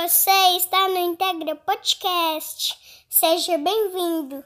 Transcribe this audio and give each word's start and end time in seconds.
Você 0.00 0.30
está 0.56 0.88
no 0.88 0.96
Integra 0.96 1.56
Podcast. 1.56 2.76
Seja 3.10 3.58
bem-vindo. 3.58 4.44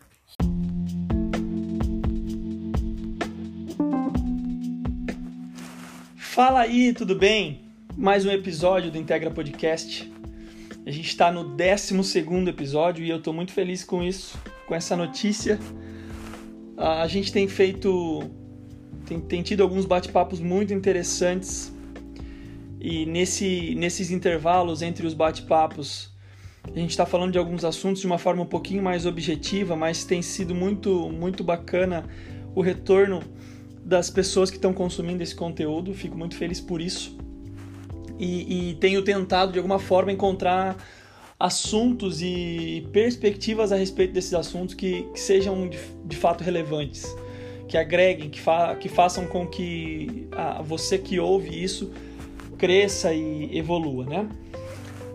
Fala 6.17 6.61
aí, 6.61 6.95
tudo 6.95 7.15
bem? 7.15 7.61
Mais 7.95 8.25
um 8.25 8.31
episódio 8.31 8.91
do 8.91 8.97
Integra 8.97 9.31
Podcast. 9.31 10.11
A 10.87 10.91
gente 10.91 11.09
está 11.09 11.31
no 11.31 11.45
12 11.45 12.19
episódio 12.49 13.05
e 13.05 13.11
eu 13.11 13.19
estou 13.19 13.35
muito 13.35 13.53
feliz 13.53 13.85
com 13.85 14.03
isso, 14.03 14.39
com 14.67 14.75
essa 14.75 14.97
notícia. 14.97 15.59
A 16.79 17.07
gente 17.07 17.31
tem 17.31 17.47
feito, 17.47 18.23
tem, 19.05 19.21
tem 19.21 19.43
tido 19.43 19.63
alguns 19.63 19.85
bate-papos 19.85 20.41
muito 20.41 20.73
interessantes 20.73 21.71
e 22.85 23.07
nesse, 23.07 23.77
nesses 23.77 24.11
intervalos 24.11 24.83
entre 24.83 25.07
os 25.07 25.15
bate-papos 25.15 26.13
a 26.65 26.79
gente 26.79 26.91
está 26.91 27.07
falando 27.07 27.33
de 27.33 27.39
alguns 27.39 27.65
assuntos 27.65 28.01
de 28.01 28.07
uma 28.07 28.19
forma 28.19 28.43
um 28.43 28.47
pouquinho 28.47 28.83
mais 28.83 29.05
objetiva, 29.07 29.75
mas 29.77 30.05
tem 30.05 30.23
sido 30.23 30.55
muito, 30.55 31.11
muito 31.11 31.43
bacana 31.43 32.05
o 32.55 32.61
retorno 32.61 33.23
das 33.85 34.11
pessoas 34.11 34.49
que 34.49 34.57
estão 34.57 34.73
consumindo 34.73 35.23
esse 35.23 35.35
conteúdo. 35.35 35.93
Fico 35.93 36.17
muito 36.17 36.37
feliz 36.37 36.61
por 36.61 36.81
isso. 36.81 37.17
E, 38.19 38.71
e 38.71 38.75
tenho 38.75 39.03
tentado 39.03 39.53
de 39.53 39.59
alguma 39.59 39.81
forma 39.81 40.13
encontrar 40.13 40.77
assuntos 41.39 42.23
e 42.23 42.89
perspectivas 42.93 43.73
a 43.73 43.77
respeito 43.77 44.13
desses 44.13 44.33
assuntos 44.33 44.75
que, 44.75 45.03
que 45.13 45.19
sejam 45.19 45.69
de, 45.69 45.79
de, 46.05 46.17
fato 46.17 46.45
relevantes, 46.45 47.05
que 47.67 47.77
agreguem, 47.77 48.31
que, 48.31 48.41
fa, 48.41 48.77
que 48.77 48.89
façam 48.89 49.27
com 49.27 49.45
que 49.49 50.29
a, 50.31 50.63
você 50.63 50.97
que 50.97 51.19
ouve 51.19 51.63
isso 51.63 51.91
cresça 52.63 53.13
e 53.13 53.59
evolua, 53.59 54.05
né? 54.05 54.29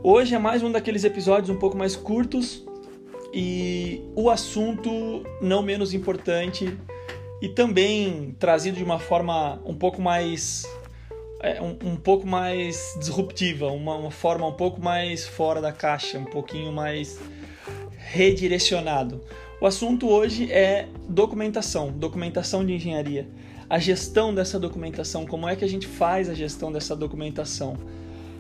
Hoje 0.04 0.36
é 0.36 0.38
mais 0.38 0.62
um 0.64 0.70
daqueles 0.70 1.06
episódios 1.06 1.50
um 1.50 1.56
pouco 1.56 1.78
mais 1.78 1.96
curtos 1.96 2.62
e 3.34 4.02
o 4.18 4.30
assunto 4.30 5.24
não 5.42 5.64
menos 5.64 5.94
importante 5.94 6.78
e 7.42 7.48
também 7.48 8.36
trazido 8.38 8.76
de 8.76 8.84
uma 8.84 9.00
forma 9.00 9.62
um 9.66 9.74
pouco 9.74 10.02
mais 10.02 10.66
é, 11.42 11.62
um, 11.62 11.78
um, 11.92 11.96
pouco 11.96 12.28
mais 12.28 12.98
disruptiva, 13.00 13.68
uma, 13.68 13.96
uma, 13.96 14.12
forma 14.12 14.46
um 14.46 14.52
pouco 14.52 14.82
mais 14.82 15.26
fora 15.26 15.62
da 15.62 15.72
caixa, 15.72 16.20
um 16.20 16.26
pouquinho 16.26 16.74
mais 16.74 17.18
redirecionado. 17.98 19.24
O 19.62 19.66
assunto 19.66 20.10
hoje 20.10 20.52
é 20.52 20.90
documentação, 21.08 21.94
documentação 21.94 22.66
de 22.66 22.74
engenharia 22.74 23.26
a 23.70 23.80
gestão 23.80 24.34
dessa 24.34 24.60
documentação, 24.60 25.26
como 25.26 25.48
é 25.48 25.56
que 25.56 25.66
a 25.66 25.68
gente 25.68 25.88
faz 25.88 26.30
a 26.30 26.34
gestão 26.34 26.72
dessa 26.72 26.96
documentação. 26.96 27.78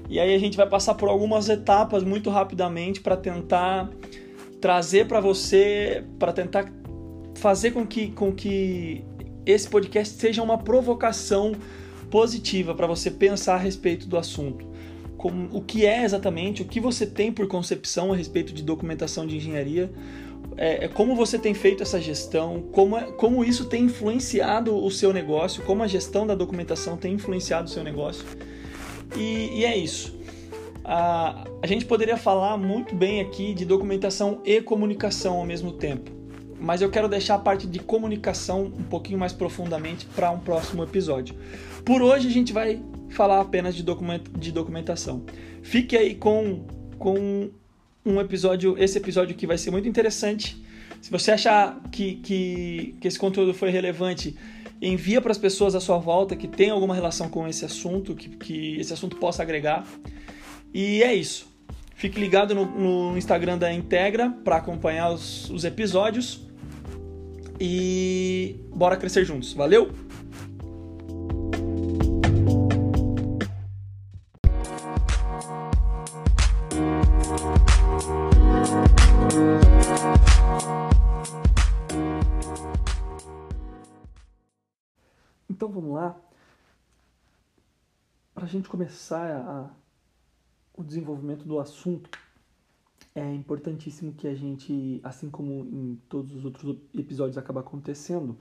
E 0.09 0.19
aí 0.19 0.34
a 0.34 0.39
gente 0.39 0.56
vai 0.56 0.67
passar 0.67 0.95
por 0.95 1.09
algumas 1.09 1.50
etapas 1.50 2.03
muito 2.03 2.30
rapidamente 2.30 3.02
para 3.02 3.17
tentar 3.17 3.89
trazer 4.61 5.06
para 5.08 5.19
você, 5.19 6.03
para 6.17 6.31
tentar 6.31 6.72
fazer 7.36 7.72
com 7.72 7.86
que, 7.86 8.11
com 8.11 8.31
que 8.31 9.03
esse 9.45 9.67
podcast 9.67 10.17
seja 10.17 10.42
uma 10.42 10.58
provocação 10.58 11.53
positiva 12.09 12.73
para 12.73 12.88
você 12.88 13.12
pensar 13.12 13.56
a 13.56 13.58
respeito 13.58 14.08
do 14.08 14.17
assunto. 14.17 14.66
Como, 15.17 15.50
o 15.52 15.62
que 15.62 15.86
é 15.86 16.03
exatamente, 16.03 16.62
o 16.62 16.66
que 16.66 16.80
você 16.80 17.06
tem 17.06 17.31
por 17.31 17.47
concepção 17.47 18.14
a 18.14 18.16
respeito 18.16 18.53
de 18.53 18.64
documentação 18.64 19.28
de 19.28 19.36
engenharia, 19.36 19.91
é, 20.58 20.86
é, 20.86 20.88
como 20.88 21.16
você 21.16 21.38
tem 21.38 21.53
feito 21.53 21.83
essa 21.83 22.02
gestão, 22.02 22.63
como, 22.72 22.97
é, 22.97 23.03
como 23.11 23.44
isso 23.45 23.66
tem 23.66 23.83
influenciado 23.83 24.75
o 24.75 24.89
seu 24.89 25.13
negócio, 25.13 25.63
como 25.63 25.83
a 25.83 25.88
gestão 25.88 26.25
da 26.25 26.33
documentação 26.33 26.97
tem 26.97 27.13
influenciado 27.13 27.67
o 27.67 27.69
seu 27.69 27.83
negócio. 27.83 28.25
E, 29.16 29.59
e 29.59 29.66
é 29.66 29.78
isso. 29.78 30.17
A, 30.83 31.45
a 31.61 31.67
gente 31.67 31.85
poderia 31.85 32.17
falar 32.17 32.58
muito 32.58 32.95
bem 32.95 33.22
aqui 33.22 33.53
de 33.53 33.66
documentação 33.66 34.41
e 34.44 34.59
comunicação 34.61 35.35
ao 35.35 35.45
mesmo 35.45 35.73
tempo, 35.73 36.11
mas 36.59 36.81
eu 36.81 36.89
quero 36.89 37.08
deixar 37.08 37.35
a 37.35 37.39
parte 37.39 37.67
de 37.67 37.78
comunicação 37.78 38.63
um 38.63 38.83
pouquinho 38.83 39.19
mais 39.19 39.33
profundamente 39.33 40.07
para 40.07 40.31
um 40.31 40.40
próximo 40.40 40.84
episódio. 40.84 41.35
Por 41.85 42.01
hoje 42.01 42.28
a 42.28 42.31
gente 42.31 42.51
vai 42.51 42.81
falar 43.09 43.41
apenas 43.41 43.75
de, 43.75 43.84
document, 43.84 44.23
de 44.38 44.51
documentação. 44.51 45.23
Fique 45.62 45.96
aí 45.96 46.16
com, 46.16 46.66
com 46.97 47.51
um 48.07 48.22
episódio, 48.22 48.75
esse 48.79 48.97
episódio 48.97 49.35
aqui 49.35 49.45
vai 49.45 49.57
ser 49.57 49.69
muito 49.72 49.88
interessante. 49.88 50.63
Se 51.01 51.12
você 51.12 51.31
achar 51.31 51.79
que, 51.91 52.16
que, 52.16 52.95
que 53.00 53.07
esse 53.07 53.19
conteúdo 53.19 53.53
foi 53.53 53.69
relevante, 53.69 54.35
envia 54.81 55.22
para 55.22 55.31
as 55.31 55.38
pessoas 55.38 55.75
à 55.75 55.79
sua 55.79 55.97
volta 55.97 56.35
que 56.35 56.47
tem 56.47 56.69
alguma 56.69 56.96
relação 56.96 57.29
com 57.29 57.47
esse 57.47 57.66
assunto, 57.66 58.16
que, 58.16 58.29
que 58.29 58.79
esse 58.79 58.94
assunto 58.94 59.17
possa 59.17 59.44
agregar. 59.44 59.85
E 60.73 61.03
é 61.03 61.13
isso. 61.13 61.47
Fique 61.96 62.19
ligado 62.19 62.56
no, 62.56 62.66
no 62.66 63.17
Instagram 63.17 63.57
da 63.57 63.73
Integra 63.73 64.29
para 64.44 64.57
acompanhar 64.57 65.12
os, 65.12 65.50
os 65.50 65.66
episódios. 65.66 66.40
E 67.59 68.56
bora 68.73 68.96
crescer 68.96 69.25
juntos. 69.25 69.53
Valeu! 69.53 70.06
Vamos 85.80 85.96
lá. 85.96 86.20
Para 88.34 88.46
a 88.46 88.48
gente 88.48 88.68
começar 88.68 89.32
a, 89.32 89.70
o 90.76 90.84
desenvolvimento 90.84 91.46
do 91.46 91.60
assunto, 91.60 92.10
é 93.14 93.34
importantíssimo 93.34 94.14
que 94.14 94.28
a 94.28 94.34
gente, 94.34 95.00
assim 95.04 95.30
como 95.30 95.66
em 95.66 96.02
todos 96.10 96.36
os 96.36 96.46
outros 96.46 96.78
episódios 96.94 97.38
acaba 97.38 97.62
acontecendo, 97.62 98.38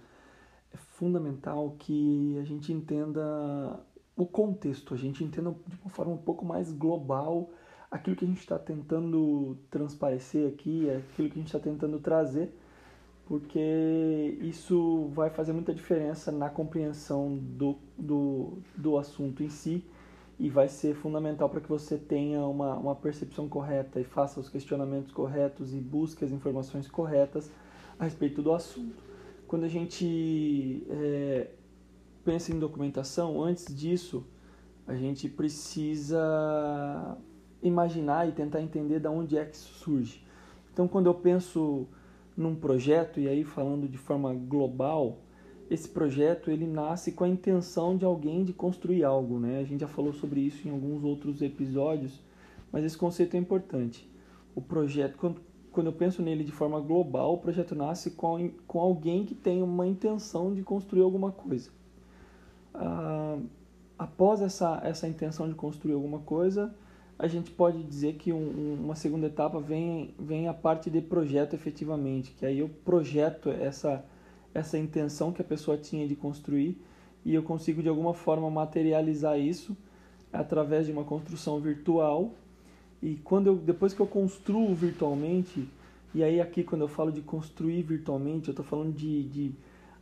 é 0.73 0.77
fundamental 0.77 1.77
que 1.79 2.39
a 2.39 2.45
gente 2.45 2.73
entenda 2.73 3.81
o 4.17 4.27
contexto, 4.27 4.95
a 4.95 4.97
gente 4.97 5.23
entenda 5.23 5.55
de 5.67 5.77
uma 5.83 5.91
forma 5.91 6.13
um 6.13 6.19
pouco 6.19 6.45
mais 6.45 6.73
global 6.73 7.51
aquilo 7.91 8.17
que 8.17 8.25
a 8.25 8.29
gente 8.29 8.41
está 8.41 8.59
tentando 8.59 9.57
transparecer 9.71 10.49
aqui, 10.49 10.91
aquilo 10.91 11.29
que 11.29 11.35
a 11.39 11.43
gente 11.43 11.47
está 11.47 11.61
tentando 11.61 12.01
trazer 12.01 12.53
porque 13.27 14.39
isso 14.41 15.11
vai 15.13 15.31
fazer 15.31 15.53
muita 15.53 15.75
diferença 15.75 16.31
na 16.31 16.49
compreensão 16.49 17.37
do, 17.37 17.77
do, 17.99 18.59
do 18.77 18.97
assunto 18.97 19.43
em 19.43 19.49
si 19.49 19.85
e 20.39 20.49
vai 20.49 20.69
ser 20.69 20.95
fundamental 20.95 21.49
para 21.49 21.61
que 21.61 21.69
você 21.69 21.99
tenha 21.99 22.45
uma, 22.47 22.75
uma 22.75 22.95
percepção 22.95 23.49
correta 23.49 23.99
e 24.01 24.05
faça 24.05 24.39
os 24.39 24.49
questionamentos 24.49 25.11
corretos 25.11 25.75
e 25.75 25.79
busque 25.79 26.25
as 26.25 26.31
informações 26.31 26.87
corretas 26.89 27.51
a 27.99 28.05
respeito 28.05 28.43
do 28.43 28.53
assunto. 28.53 29.03
Quando 29.49 29.65
a 29.65 29.69
gente 29.69 30.87
é, 30.89 31.51
pensa 32.25 32.53
em 32.53 32.59
documentação, 32.59 33.43
antes 33.43 33.75
disso, 33.75 34.25
a 34.87 34.95
gente 34.95 35.29
precisa 35.29 37.17
imaginar 37.61 38.29
e 38.29 38.33
tentar 38.33 38.61
entender 38.61 39.01
de 39.01 39.09
onde 39.09 39.37
é 39.37 39.45
que 39.45 39.57
isso 39.57 39.73
surge. 39.75 40.25
Então, 40.73 40.87
quando 40.87 41.07
eu 41.07 41.15
penso 41.15 41.89
num 42.37 42.55
projeto, 42.55 43.19
e 43.19 43.29
aí 43.29 43.45
falando 43.45 43.89
de 43.89 43.97
forma 43.97 44.35
global, 44.35 45.19
esse 45.71 45.89
projeto 45.89 46.51
ele 46.51 46.67
nasce 46.67 47.13
com 47.13 47.25
a 47.25 47.29
intenção 47.29 47.97
de 47.97 48.05
alguém 48.05 48.45
de 48.45 48.53
construir 48.53 49.03
algo, 49.05 49.39
né? 49.39 49.61
A 49.61 49.65
gente 49.65 49.81
já 49.81 49.89
falou 49.89 50.13
sobre 50.13 50.41
isso 50.41 50.67
em 50.69 50.71
alguns 50.71 51.03
outros 51.03 51.43
episódios, 51.43 52.23
mas 52.71 52.85
esse 52.85 52.97
conceito 52.97 53.37
é 53.37 53.39
importante. 53.39 54.09
O 54.55 54.61
projeto, 54.61 55.17
quando, 55.19 55.41
quando 55.73 55.87
eu 55.87 55.93
penso 55.93 56.23
nele 56.23 56.45
de 56.45 56.53
forma 56.53 56.81
global, 56.81 57.35
o 57.35 57.39
projeto 57.39 57.75
nasce 57.75 58.13
com, 58.13 58.51
com 58.67 58.79
alguém 58.79 59.25
que 59.25 59.35
tem 59.35 59.63
uma 59.63 59.87
intenção 59.87 60.55
de 60.55 60.63
construir 60.63 61.03
alguma 61.03 61.33
coisa. 61.33 61.71
Ah, 62.73 63.39
após 63.99 64.41
essa, 64.41 64.81
essa 64.85 65.09
intenção 65.09 65.49
de 65.49 65.55
construir 65.55 65.95
alguma 65.95 66.21
coisa, 66.21 66.75
a 67.19 67.27
gente 67.27 67.51
pode 67.51 67.83
dizer 67.83 68.15
que 68.15 68.33
um, 68.33 68.79
uma 68.85 68.95
segunda 68.95 69.27
etapa 69.27 69.59
vem, 69.59 70.15
vem 70.19 70.49
a 70.49 70.55
parte 70.55 70.91
de 70.91 71.01
projeto 71.01 71.55
efetivamente, 71.55 72.33
que 72.33 72.45
aí 72.45 72.59
eu 72.59 72.69
projeto 72.85 73.51
essa, 73.51 74.05
essa 74.53 74.79
intenção 74.79 75.33
que 75.33 75.41
a 75.41 75.45
pessoa 75.45 75.79
tinha 75.79 76.07
de 76.07 76.15
construir 76.15 76.79
e 77.25 77.35
eu 77.35 77.43
consigo 77.43 77.83
de 77.83 77.89
alguma 77.89 78.13
forma 78.13 78.51
materializar 78.51 79.39
isso 79.39 79.77
através 80.33 80.87
de 80.87 80.93
uma 80.93 81.05
construção 81.05 81.59
virtual. 81.59 82.33
E 83.03 83.17
quando 83.25 83.47
eu, 83.47 83.57
depois 83.57 83.95
que 83.95 84.01
eu 84.01 84.07
construo 84.07 84.75
virtualmente, 84.75 85.69
e 86.15 86.23
aí 86.23 86.41
aqui 86.41 86.63
quando 86.63 86.83
eu 86.83 86.89
falo 86.89 87.11
de 87.11 87.23
construir 87.23 87.83
virtualmente, 87.83 88.49
eu 88.49 88.53
estou 88.53 88.65
falando 88.65 88.93
de, 88.93 89.23
de 89.25 89.53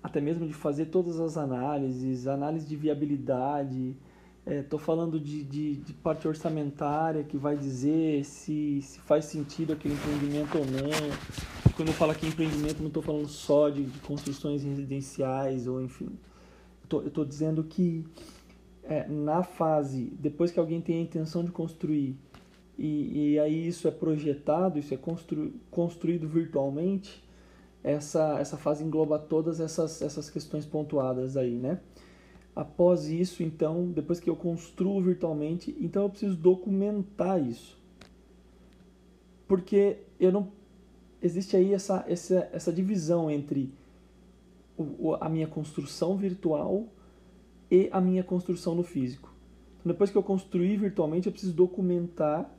até 0.02 0.20
mesmo 0.20 0.46
de 0.46 0.52
fazer 0.52 0.86
todas 0.86 1.20
as 1.20 1.36
análises, 1.36 2.26
análise 2.26 2.66
de 2.66 2.76
viabilidade, 2.76 3.96
Estou 4.46 4.78
é, 4.78 4.82
falando 4.82 5.18
de, 5.18 5.42
de, 5.42 5.76
de, 5.76 5.92
parte 5.94 6.28
orçamentária 6.28 7.24
que 7.24 7.36
vai 7.36 7.56
dizer 7.56 8.24
se, 8.24 8.82
se 8.82 9.00
faz 9.00 9.24
sentido 9.24 9.72
aquele 9.72 9.94
empreendimento 9.94 10.58
ou 10.58 10.64
não. 10.66 11.72
Quando 11.74 11.88
eu 11.88 11.94
falo 11.94 12.12
aqui 12.12 12.26
empreendimento, 12.26 12.80
não 12.80 12.88
estou 12.88 13.02
falando 13.02 13.26
só 13.26 13.70
de, 13.70 13.84
de, 13.84 13.98
construções 14.00 14.62
residenciais 14.62 15.66
ou 15.66 15.80
enfim. 15.80 16.10
Eu 16.92 17.06
estou 17.06 17.24
dizendo 17.24 17.64
que 17.64 18.04
é, 18.82 19.08
na 19.08 19.42
fase, 19.42 20.12
depois 20.20 20.50
que 20.50 20.60
alguém 20.60 20.80
tem 20.80 20.98
a 20.98 21.00
intenção 21.00 21.42
de 21.42 21.50
construir 21.50 22.14
e, 22.78 23.32
e 23.32 23.38
aí 23.38 23.66
isso 23.66 23.88
é 23.88 23.90
projetado, 23.90 24.78
isso 24.78 24.92
é 24.92 24.96
constru, 24.96 25.52
construído 25.70 26.28
virtualmente, 26.28 27.24
essa, 27.82 28.38
essa 28.38 28.56
fase 28.56 28.82
engloba 28.82 29.18
todas 29.18 29.60
essas, 29.60 30.02
essas 30.02 30.28
questões 30.28 30.66
pontuadas 30.66 31.36
aí, 31.36 31.54
né? 31.54 31.80
Após 32.54 33.06
isso, 33.08 33.42
então, 33.42 33.90
depois 33.90 34.20
que 34.20 34.30
eu 34.30 34.36
construo 34.36 35.02
virtualmente, 35.02 35.76
então 35.80 36.04
eu 36.04 36.10
preciso 36.10 36.36
documentar 36.36 37.42
isso. 37.42 37.76
Porque 39.48 39.98
eu 40.20 40.30
não 40.30 40.52
existe 41.20 41.56
aí 41.56 41.72
essa, 41.72 42.04
essa, 42.06 42.48
essa 42.52 42.72
divisão 42.72 43.30
entre 43.30 43.72
o, 44.76 45.14
a 45.20 45.28
minha 45.28 45.46
construção 45.46 46.16
virtual 46.16 46.86
e 47.70 47.88
a 47.90 48.00
minha 48.00 48.22
construção 48.22 48.74
no 48.74 48.82
físico. 48.82 49.32
Então, 49.80 49.92
depois 49.92 50.10
que 50.10 50.16
eu 50.16 50.22
construí 50.22 50.76
virtualmente, 50.76 51.26
eu 51.26 51.32
preciso 51.32 51.52
documentar 51.52 52.50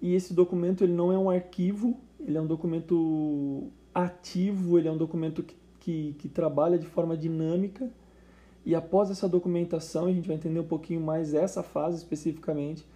e 0.00 0.14
esse 0.14 0.32
documento 0.32 0.84
ele 0.84 0.92
não 0.92 1.12
é 1.12 1.18
um 1.18 1.28
arquivo, 1.28 1.98
ele 2.20 2.36
é 2.36 2.40
um 2.40 2.46
documento 2.46 3.70
ativo, 3.94 4.78
ele 4.78 4.88
é 4.88 4.92
um 4.92 4.96
documento 4.96 5.42
que, 5.42 5.56
que, 5.80 6.14
que 6.18 6.28
trabalha 6.28 6.78
de 6.78 6.86
forma 6.86 7.16
dinâmica. 7.16 7.90
E 8.64 8.74
após 8.74 9.10
essa 9.10 9.28
documentação, 9.28 10.06
a 10.06 10.12
gente 10.12 10.26
vai 10.26 10.36
entender 10.36 10.60
um 10.60 10.66
pouquinho 10.66 11.00
mais 11.00 11.34
essa 11.34 11.62
fase 11.62 11.98
especificamente. 11.98 12.86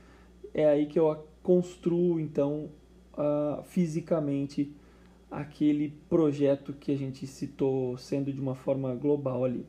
É 0.53 0.67
aí 0.67 0.87
que 0.87 0.99
eu 0.99 1.27
construo, 1.43 2.21
então, 2.21 2.69
uh, 3.15 3.63
fisicamente 3.65 4.73
aquele 5.31 5.95
projeto 6.11 6.75
que 6.75 6.93
a 6.93 6.97
gente 6.97 7.27
citou 7.27 7.97
sendo 7.97 8.31
de 8.33 8.41
uma 8.41 8.55
forma 8.55 8.95
global 8.95 9.45
ali. 9.45 9.67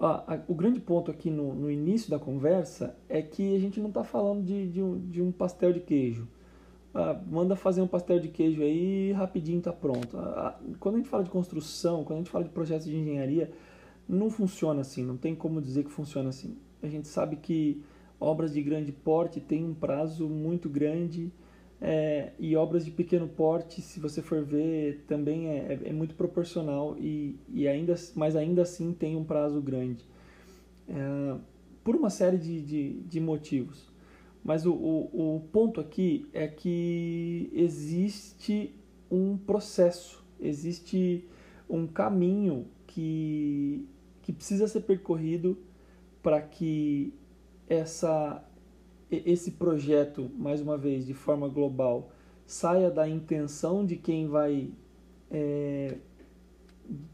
Ah, 0.00 0.38
o 0.46 0.54
grande 0.54 0.78
ponto 0.78 1.10
aqui 1.10 1.28
no, 1.28 1.52
no, 1.56 1.68
início 1.68 2.08
da 2.08 2.20
conversa 2.20 2.96
é 3.08 3.20
que 3.20 3.56
a 3.56 3.58
gente 3.58 3.80
não 3.80 3.88
está 3.88 4.04
falando 4.04 4.44
de, 4.44 4.68
de, 4.68 4.80
um, 4.80 4.96
de, 5.10 5.20
um, 5.20 5.32
pastel 5.32 5.72
de 5.72 5.80
queijo. 5.80 6.28
Ah, 6.94 7.20
manda 7.26 7.56
fazer 7.56 7.82
um 7.82 7.88
pastel 7.88 8.20
de 8.20 8.28
queijo 8.28 8.62
aí 8.62 9.10
rapidinho 9.10 9.58
está 9.58 9.72
pronto. 9.72 10.16
Ah, 10.16 10.56
quando 10.78 10.94
a 10.94 10.98
gente 10.98 11.08
fala 11.08 11.24
de 11.24 11.30
construção, 11.30 12.04
quando 12.04 12.18
a 12.18 12.22
gente 12.22 12.30
fala 12.30 12.44
de 12.44 12.50
projetos 12.50 12.86
de 12.86 12.96
engenharia, 12.96 13.50
não 14.08 14.30
funciona 14.30 14.80
assim, 14.80 15.04
não 15.04 15.16
tem 15.16 15.34
como 15.34 15.60
dizer 15.60 15.84
que 15.84 15.90
funciona 15.90 16.30
assim. 16.30 16.56
A 16.82 16.88
gente 16.88 17.08
sabe 17.08 17.36
que 17.36 17.82
obras 18.18 18.52
de 18.52 18.62
grande 18.62 18.92
porte 18.92 19.40
têm 19.40 19.64
um 19.64 19.74
prazo 19.74 20.28
muito 20.28 20.68
grande 20.68 21.32
é, 21.80 22.32
e 22.38 22.56
obras 22.56 22.84
de 22.84 22.90
pequeno 22.90 23.28
porte, 23.28 23.80
se 23.80 24.00
você 24.00 24.20
for 24.20 24.44
ver, 24.44 25.04
também 25.06 25.48
é, 25.48 25.78
é, 25.84 25.88
é 25.90 25.92
muito 25.92 26.14
proporcional 26.14 26.96
e, 26.98 27.38
e 27.48 27.68
ainda, 27.68 27.94
mas 28.14 28.34
ainda 28.34 28.62
assim 28.62 28.92
tem 28.92 29.16
um 29.16 29.24
prazo 29.24 29.60
grande. 29.60 30.04
É, 30.88 31.36
por 31.84 31.94
uma 31.94 32.10
série 32.10 32.36
de, 32.36 32.60
de, 32.60 32.92
de 33.00 33.20
motivos. 33.20 33.88
Mas 34.44 34.66
o, 34.66 34.72
o, 34.72 35.36
o, 35.36 35.40
ponto 35.52 35.80
aqui 35.80 36.26
é 36.32 36.46
que 36.48 37.50
existe 37.52 38.74
um 39.10 39.36
processo, 39.36 40.24
existe 40.40 41.24
um 41.68 41.86
caminho 41.86 42.66
que, 42.86 43.86
que 44.28 44.32
precisa 44.34 44.68
ser 44.68 44.80
percorrido 44.80 45.56
para 46.22 46.42
que 46.42 47.14
essa 47.66 48.44
esse 49.10 49.52
projeto, 49.52 50.30
mais 50.36 50.60
uma 50.60 50.76
vez, 50.76 51.06
de 51.06 51.14
forma 51.14 51.48
global, 51.48 52.10
saia 52.44 52.90
da 52.90 53.08
intenção 53.08 53.86
de 53.86 53.96
quem 53.96 54.28
vai 54.28 54.70
é, 55.30 55.96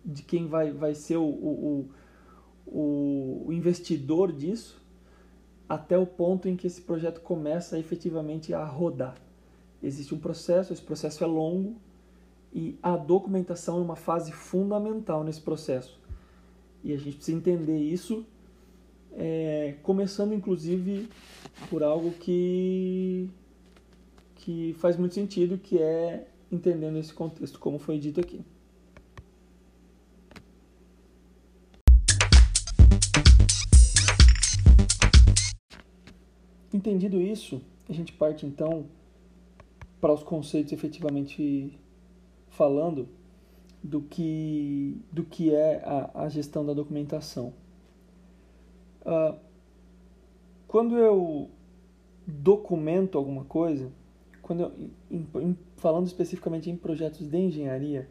de 0.04 0.24
quem 0.24 0.48
vai, 0.48 0.72
vai 0.72 0.92
ser 0.92 1.16
o, 1.16 1.22
o, 1.22 1.88
o, 2.66 3.44
o 3.46 3.52
investidor 3.52 4.32
disso, 4.32 4.84
até 5.68 5.96
o 5.96 6.04
ponto 6.04 6.48
em 6.48 6.56
que 6.56 6.66
esse 6.66 6.80
projeto 6.80 7.20
começa 7.20 7.78
efetivamente 7.78 8.52
a 8.52 8.64
rodar. 8.64 9.14
Existe 9.80 10.12
um 10.12 10.18
processo, 10.18 10.72
esse 10.72 10.82
processo 10.82 11.22
é 11.22 11.28
longo 11.28 11.76
e 12.52 12.76
a 12.82 12.96
documentação 12.96 13.78
é 13.78 13.82
uma 13.82 13.94
fase 13.94 14.32
fundamental 14.32 15.22
nesse 15.22 15.40
processo. 15.40 16.02
E 16.84 16.92
a 16.92 16.98
gente 16.98 17.16
precisa 17.16 17.36
entender 17.36 17.78
isso 17.78 18.26
é, 19.16 19.76
começando 19.82 20.34
inclusive 20.34 21.08
por 21.70 21.82
algo 21.82 22.10
que, 22.12 23.30
que 24.36 24.74
faz 24.78 24.96
muito 24.96 25.14
sentido, 25.14 25.56
que 25.56 25.78
é 25.78 26.28
entendendo 26.52 26.98
esse 26.98 27.12
contexto, 27.12 27.58
como 27.58 27.78
foi 27.78 27.98
dito 27.98 28.20
aqui. 28.20 28.44
Entendido 36.72 37.22
isso, 37.22 37.62
a 37.88 37.92
gente 37.92 38.12
parte 38.12 38.44
então 38.44 38.86
para 40.00 40.12
os 40.12 40.22
conceitos 40.22 40.72
efetivamente 40.72 41.78
falando 42.48 43.08
do 43.84 44.00
que, 44.00 44.96
do 45.12 45.22
que 45.22 45.54
é 45.54 45.82
a, 45.84 46.22
a 46.24 46.28
gestão 46.30 46.64
da 46.64 46.72
documentação. 46.72 47.52
Uh, 49.02 49.38
quando 50.66 50.96
eu 50.96 51.50
documento 52.26 53.18
alguma 53.18 53.44
coisa, 53.44 53.92
quando 54.40 54.60
eu, 54.60 54.72
em, 55.10 55.26
em, 55.36 55.58
falando 55.76 56.06
especificamente 56.06 56.70
em 56.70 56.76
projetos 56.76 57.28
de 57.28 57.36
engenharia, 57.36 58.08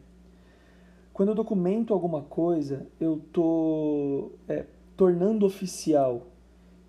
quando 1.12 1.30
eu 1.30 1.34
documento 1.34 1.92
alguma 1.92 2.22
coisa, 2.22 2.86
eu 3.00 3.16
estou 3.16 4.32
é, 4.46 4.66
tornando 4.96 5.44
oficial, 5.44 6.28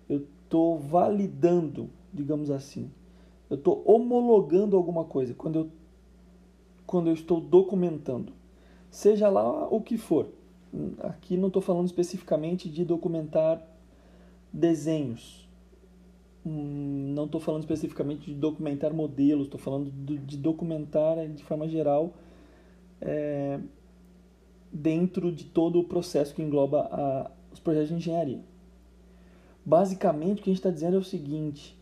eu 0.08 0.24
estou 0.44 0.78
validando, 0.78 1.90
digamos 2.14 2.52
assim, 2.52 2.88
eu 3.50 3.56
estou 3.56 3.82
homologando 3.84 4.76
alguma 4.76 5.04
coisa 5.04 5.34
quando 5.34 5.58
eu, 5.58 5.70
quando 6.86 7.08
eu 7.08 7.14
estou 7.14 7.40
documentando, 7.40 8.32
seja 8.90 9.28
lá 9.28 9.68
o 9.68 9.80
que 9.80 9.96
for. 9.96 10.28
Aqui 11.00 11.36
não 11.36 11.48
estou 11.48 11.62
falando 11.62 11.86
especificamente 11.86 12.68
de 12.68 12.84
documentar 12.84 13.62
desenhos. 14.52 15.48
Hum, 16.44 17.12
não 17.14 17.24
estou 17.24 17.40
falando 17.40 17.62
especificamente 17.62 18.26
de 18.26 18.34
documentar 18.34 18.92
modelos, 18.92 19.46
estou 19.46 19.58
falando 19.58 19.90
de 19.90 20.36
documentar 20.36 21.26
de 21.28 21.42
forma 21.42 21.68
geral 21.68 22.12
é, 23.00 23.58
dentro 24.72 25.32
de 25.32 25.44
todo 25.44 25.80
o 25.80 25.84
processo 25.84 26.34
que 26.34 26.42
engloba 26.42 26.88
a, 26.90 27.30
os 27.52 27.60
projetos 27.60 27.88
de 27.88 27.94
engenharia. 27.94 28.40
Basicamente, 29.64 30.40
o 30.40 30.44
que 30.44 30.50
a 30.50 30.52
gente 30.52 30.60
está 30.60 30.70
dizendo 30.70 30.96
é 30.96 31.00
o 31.00 31.04
seguinte: 31.04 31.76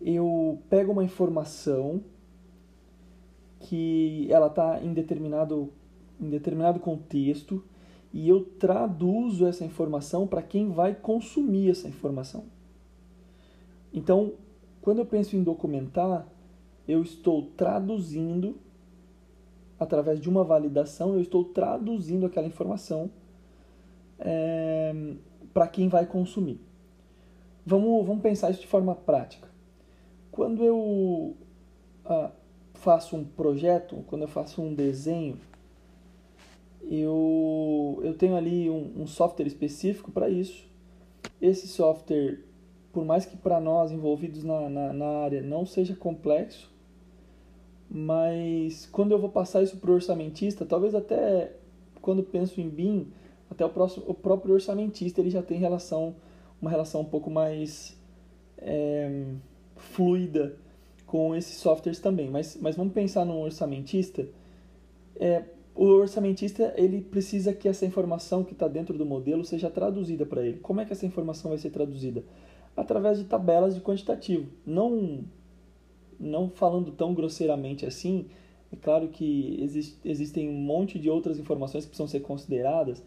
eu 0.00 0.60
pego 0.68 0.92
uma 0.92 1.02
informação 1.02 2.00
que 3.60 4.28
ela 4.30 4.46
está 4.46 4.80
em 4.82 4.92
determinado, 4.92 5.72
em 6.20 6.28
determinado 6.28 6.80
contexto 6.80 7.62
e 8.12 8.28
eu 8.28 8.44
traduzo 8.44 9.46
essa 9.46 9.64
informação 9.64 10.26
para 10.26 10.42
quem 10.42 10.70
vai 10.70 10.94
consumir 10.94 11.70
essa 11.70 11.88
informação. 11.88 12.44
Então, 13.92 14.32
quando 14.80 14.98
eu 14.98 15.06
penso 15.06 15.36
em 15.36 15.42
documentar, 15.42 16.26
eu 16.86 17.02
estou 17.02 17.42
traduzindo, 17.56 18.56
através 19.78 20.20
de 20.20 20.28
uma 20.28 20.44
validação, 20.44 21.14
eu 21.14 21.20
estou 21.20 21.44
traduzindo 21.44 22.24
aquela 22.24 22.46
informação 22.46 23.10
é, 24.18 24.94
para 25.52 25.66
quem 25.66 25.88
vai 25.88 26.06
consumir. 26.06 26.60
Vamos, 27.64 28.06
vamos 28.06 28.22
pensar 28.22 28.50
isso 28.50 28.60
de 28.60 28.66
forma 28.66 28.94
prática. 28.94 29.48
Quando 30.30 30.62
eu 30.62 31.36
ah, 32.04 32.30
faço 32.74 33.16
um 33.16 33.24
projeto, 33.24 34.04
quando 34.06 34.22
eu 34.22 34.28
faço 34.28 34.62
um 34.62 34.74
desenho, 34.74 35.38
eu, 36.88 38.00
eu 38.02 38.14
tenho 38.14 38.36
ali 38.36 38.70
um, 38.70 39.02
um 39.02 39.06
software 39.06 39.46
específico 39.46 40.10
para 40.10 40.28
isso. 40.28 40.66
Esse 41.40 41.66
software, 41.66 42.40
por 42.92 43.04
mais 43.04 43.26
que 43.26 43.36
para 43.36 43.60
nós 43.60 43.90
envolvidos 43.90 44.44
na, 44.44 44.68
na, 44.68 44.92
na, 44.92 45.06
área 45.18 45.42
não 45.42 45.66
seja 45.66 45.94
complexo, 45.96 46.72
mas 47.90 48.86
quando 48.86 49.12
eu 49.12 49.18
vou 49.18 49.28
passar 49.28 49.62
isso 49.62 49.76
para 49.78 49.90
o 49.90 49.94
orçamentista, 49.94 50.64
talvez 50.64 50.94
até 50.94 51.52
quando 52.00 52.22
penso 52.22 52.60
em 52.60 52.68
BIM, 52.68 53.08
até 53.50 53.64
o, 53.64 53.68
próximo, 53.68 54.04
o 54.08 54.14
próprio 54.14 54.54
orçamentista 54.54 55.20
ele 55.20 55.30
já 55.30 55.42
tem 55.42 55.58
relação, 55.58 56.14
uma 56.60 56.70
relação 56.70 57.00
um 57.00 57.04
pouco 57.04 57.30
mais 57.30 57.96
é, 58.58 59.24
fluida 59.76 60.56
com 61.04 61.34
esses 61.34 61.56
softwares 61.56 62.00
também. 62.00 62.30
Mas, 62.30 62.56
mas 62.60 62.76
vamos 62.76 62.92
pensar 62.92 63.24
no 63.24 63.38
orçamentista. 63.40 64.26
É, 65.18 65.44
o 65.76 65.84
orçamentista 65.84 66.72
ele 66.76 67.02
precisa 67.02 67.52
que 67.52 67.68
essa 67.68 67.84
informação 67.84 68.42
que 68.42 68.52
está 68.54 68.66
dentro 68.66 68.96
do 68.96 69.04
modelo 69.04 69.44
seja 69.44 69.68
traduzida 69.70 70.24
para 70.24 70.44
ele. 70.44 70.58
Como 70.58 70.80
é 70.80 70.84
que 70.84 70.92
essa 70.92 71.06
informação 71.06 71.50
vai 71.50 71.58
ser 71.58 71.70
traduzida? 71.70 72.24
Através 72.76 73.18
de 73.18 73.24
tabelas 73.24 73.74
de 73.74 73.80
quantitativo. 73.80 74.50
Não, 74.64 75.24
não 76.18 76.48
falando 76.48 76.90
tão 76.92 77.14
grosseiramente 77.14 77.84
assim, 77.84 78.26
é 78.72 78.76
claro 78.76 79.08
que 79.08 79.58
existe, 79.62 79.98
existem 80.04 80.48
um 80.48 80.60
monte 80.60 80.98
de 80.98 81.10
outras 81.10 81.38
informações 81.38 81.84
que 81.84 81.90
precisam 81.90 82.08
ser 82.08 82.20
consideradas. 82.20 83.02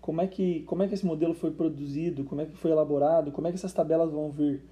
Como 0.00 0.20
é 0.20 0.26
que, 0.26 0.60
como 0.64 0.82
é 0.82 0.88
que 0.88 0.94
esse 0.94 1.06
modelo 1.06 1.34
foi 1.34 1.50
produzido? 1.50 2.24
Como 2.24 2.40
é 2.40 2.46
que 2.46 2.56
foi 2.56 2.70
elaborado? 2.70 3.32
Como 3.32 3.46
é 3.46 3.50
que 3.50 3.56
essas 3.56 3.72
tabelas 3.72 4.10
vão 4.10 4.30
vir 4.30 4.62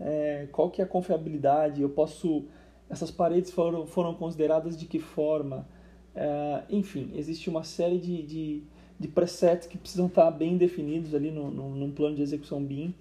É, 0.00 0.48
qual 0.50 0.70
que 0.70 0.80
é 0.80 0.84
a 0.84 0.88
confiabilidade? 0.88 1.82
Eu 1.82 1.90
posso... 1.90 2.46
Essas 2.88 3.10
paredes 3.10 3.50
foram, 3.50 3.86
foram 3.86 4.14
consideradas 4.14 4.76
de 4.76 4.86
que 4.86 4.98
forma? 4.98 5.68
É, 6.14 6.62
enfim, 6.70 7.10
existe 7.14 7.48
uma 7.48 7.62
série 7.62 7.98
de, 7.98 8.22
de, 8.22 8.62
de, 8.98 9.08
presets 9.08 9.66
que 9.66 9.78
precisam 9.78 10.06
estar 10.06 10.30
bem 10.30 10.56
definidos 10.56 11.14
ali 11.14 11.30
no, 11.30 11.50
no, 11.50 11.70
num 11.70 11.90
plano 11.90 12.16
de 12.16 12.22
execução 12.22 12.62
BIM 12.62 12.94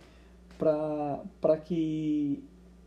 para 0.57 1.57
que 1.57 2.43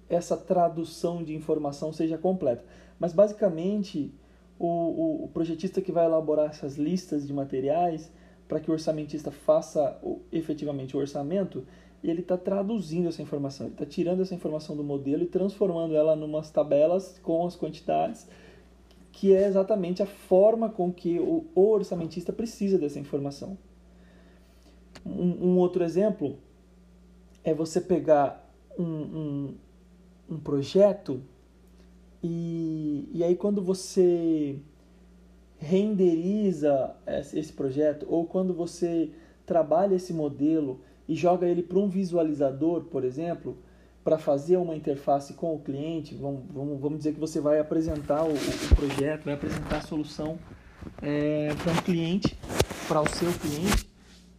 essa 0.09 0.37
tradução 0.37 1.23
de 1.23 1.35
informação 1.35 1.93
seja 1.93 2.19
completa. 2.19 2.64
Mas 3.00 3.12
basicamente, 3.12 4.12
o, 4.59 4.67
o, 4.67 5.25
o 5.25 5.29
projetista 5.29 5.81
que 5.81 5.91
vai 5.91 6.05
elaborar 6.05 6.50
essas 6.50 6.76
listas 6.76 7.26
de 7.26 7.33
materiais 7.33 8.12
para 8.47 8.61
que 8.61 8.71
o 8.71 8.75
orçamentista 8.75 9.31
faça 9.31 9.99
o, 10.02 10.21
efetivamente 10.31 10.97
o 10.97 11.00
orçamento, 11.00 11.67
ele 12.05 12.21
está 12.21 12.37
traduzindo 12.37 13.09
essa 13.09 13.23
informação, 13.23 13.67
ele 13.67 13.75
está 13.75 13.87
tirando 13.87 14.21
essa 14.21 14.35
informação 14.35 14.76
do 14.76 14.85
modelo 14.85 15.23
e 15.23 15.26
transformando 15.26 15.95
ela 15.95 16.14
em 16.14 16.23
umas 16.23 16.50
tabelas 16.50 17.19
com 17.23 17.47
as 17.47 17.57
quantidades, 17.57 18.29
que 19.12 19.35
é 19.35 19.47
exatamente 19.47 20.02
a 20.02 20.07
forma 20.07 20.71
com 20.71 20.90
que 20.90 21.21
o, 21.21 21.47
orçamentista 21.54 22.33
precisa 22.33 22.78
dessa 22.78 22.99
informação. 22.99 23.59
Um, 25.04 25.50
um, 25.50 25.59
outro 25.59 25.85
exemplo 25.85 26.38
é 27.45 27.52
você 27.52 27.81
pegar 27.81 28.50
um, 28.78 28.85
um, 28.85 29.54
um 30.31 30.38
projeto 30.38 31.21
e, 32.23 33.09
e 33.12 33.23
aí 33.23 33.37
quando 33.37 33.61
você 33.62 34.59
renderiza 35.59 36.97
esse 37.35 37.52
projeto 37.52 38.07
ou 38.09 38.25
quando 38.26 38.54
você 38.54 39.11
trabalha 39.45 39.95
esse 39.97 40.12
modelo 40.12 40.81
e 41.07 41.14
joga 41.14 41.47
ele 41.47 41.62
para 41.62 41.78
um 41.78 41.88
visualizador, 41.88 42.85
por 42.85 43.04
exemplo, 43.04 43.59
para 44.04 44.18
fazer 44.18 44.56
uma 44.56 44.75
interface 44.75 45.35
com 45.35 45.54
o 45.54 45.61
cliente, 45.61 46.14
vamos, 46.14 46.42
vamos, 46.52 46.80
vamos 46.80 46.99
dizer 46.99 47.14
que 47.14 47.21
você 47.21 47.40
vai 47.40 47.59
apresentar 47.59 48.25
o, 48.25 48.32
o 48.32 48.75
projeto, 48.75 49.25
vai 49.25 49.35
apresentar 49.35 49.76
a 49.78 49.82
solução 49.82 50.38
é, 51.00 51.54
para 51.62 51.73
um 51.73 51.76
cliente, 51.76 52.37
para 52.88 53.00
o 53.00 53.09
seu 53.09 53.32
cliente, 53.32 53.88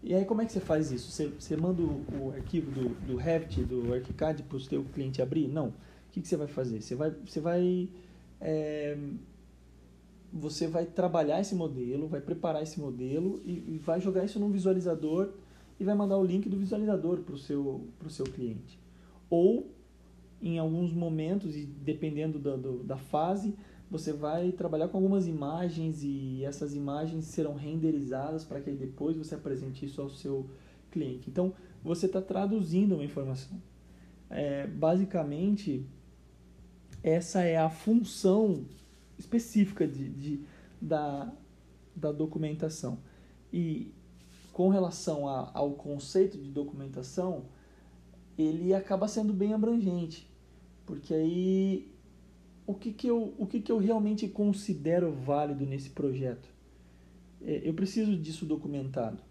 e 0.03 0.13
aí 0.13 0.25
como 0.25 0.41
é 0.41 0.45
que 0.45 0.51
você 0.51 0.59
faz 0.59 0.91
isso? 0.91 1.09
Você, 1.11 1.27
você 1.27 1.55
manda 1.55 1.81
o, 1.81 2.03
o 2.19 2.33
arquivo 2.35 2.69
do, 2.71 2.89
do 2.89 3.15
Revit, 3.15 3.63
do 3.63 3.93
ArchiCAD 3.93 4.43
para 4.43 4.57
o 4.57 4.59
seu 4.59 4.83
cliente 4.83 5.21
abrir? 5.21 5.47
Não. 5.47 5.69
O 5.69 5.73
que, 6.11 6.21
que 6.21 6.27
você 6.27 6.35
vai 6.35 6.47
fazer? 6.47 6.81
Você 6.81 6.93
vai, 6.93 7.11
você 7.25 7.39
vai 7.39 7.89
é, 8.41 8.97
você 10.33 10.67
vai 10.67 10.85
trabalhar 10.85 11.39
esse 11.39 11.55
modelo, 11.55 12.07
vai 12.07 12.19
preparar 12.19 12.63
esse 12.63 12.79
modelo 12.79 13.39
e, 13.45 13.75
e, 13.75 13.81
vai 13.81 14.01
jogar 14.01 14.25
isso 14.25 14.39
num 14.39 14.51
visualizador 14.51 15.29
e 15.79 15.83
vai 15.83 15.93
mandar 15.93 16.17
o 16.17 16.25
link 16.25 16.49
do 16.49 16.57
visualizador 16.57 17.19
para 17.19 17.35
o 17.35 17.37
seu, 17.37 17.87
seu 18.09 18.25
cliente. 18.25 18.82
Ou, 19.35 19.73
em 20.39 20.59
alguns 20.59 20.93
momentos, 20.93 21.55
e 21.55 21.65
dependendo 21.65 22.37
da, 22.37 22.55
do, 22.55 22.83
da 22.83 22.97
fase, 22.97 23.55
você 23.89 24.13
vai 24.13 24.51
trabalhar 24.51 24.89
com 24.89 24.97
algumas 24.97 25.25
imagens 25.25 26.03
e 26.03 26.45
essas 26.45 26.75
imagens 26.75 27.25
serão 27.25 27.55
renderizadas 27.55 28.43
para 28.43 28.61
que 28.61 28.69
depois 28.69 29.17
você 29.17 29.33
apresente 29.33 29.87
isso 29.87 29.99
ao 30.03 30.09
seu 30.11 30.47
cliente. 30.91 31.31
Então, 31.31 31.51
você 31.83 32.05
está 32.05 32.21
traduzindo 32.21 32.93
uma 32.93 33.03
informação. 33.03 33.59
É, 34.29 34.67
basicamente, 34.67 35.83
essa 37.01 37.41
é 37.41 37.57
a 37.57 37.71
função 37.71 38.67
específica 39.17 39.87
de, 39.87 40.09
de, 40.09 40.41
da, 40.79 41.33
da 41.95 42.11
documentação. 42.11 42.99
E 43.51 43.91
com 44.51 44.69
relação 44.69 45.27
a, 45.27 45.49
ao 45.55 45.71
conceito 45.71 46.37
de 46.37 46.51
documentação, 46.51 47.45
ele 48.37 48.73
acaba 48.73 49.07
sendo 49.07 49.33
bem 49.33 49.53
abrangente, 49.53 50.27
porque 50.85 51.13
aí 51.13 51.93
o 52.65 52.73
que, 52.73 52.93
que, 52.93 53.07
eu, 53.07 53.33
o 53.37 53.45
que, 53.45 53.59
que 53.59 53.71
eu 53.71 53.77
realmente 53.77 54.27
considero 54.27 55.11
válido 55.11 55.65
nesse 55.65 55.89
projeto? 55.89 56.47
É, 57.41 57.61
eu 57.63 57.73
preciso 57.73 58.15
disso 58.15 58.45
documentado. 58.45 59.21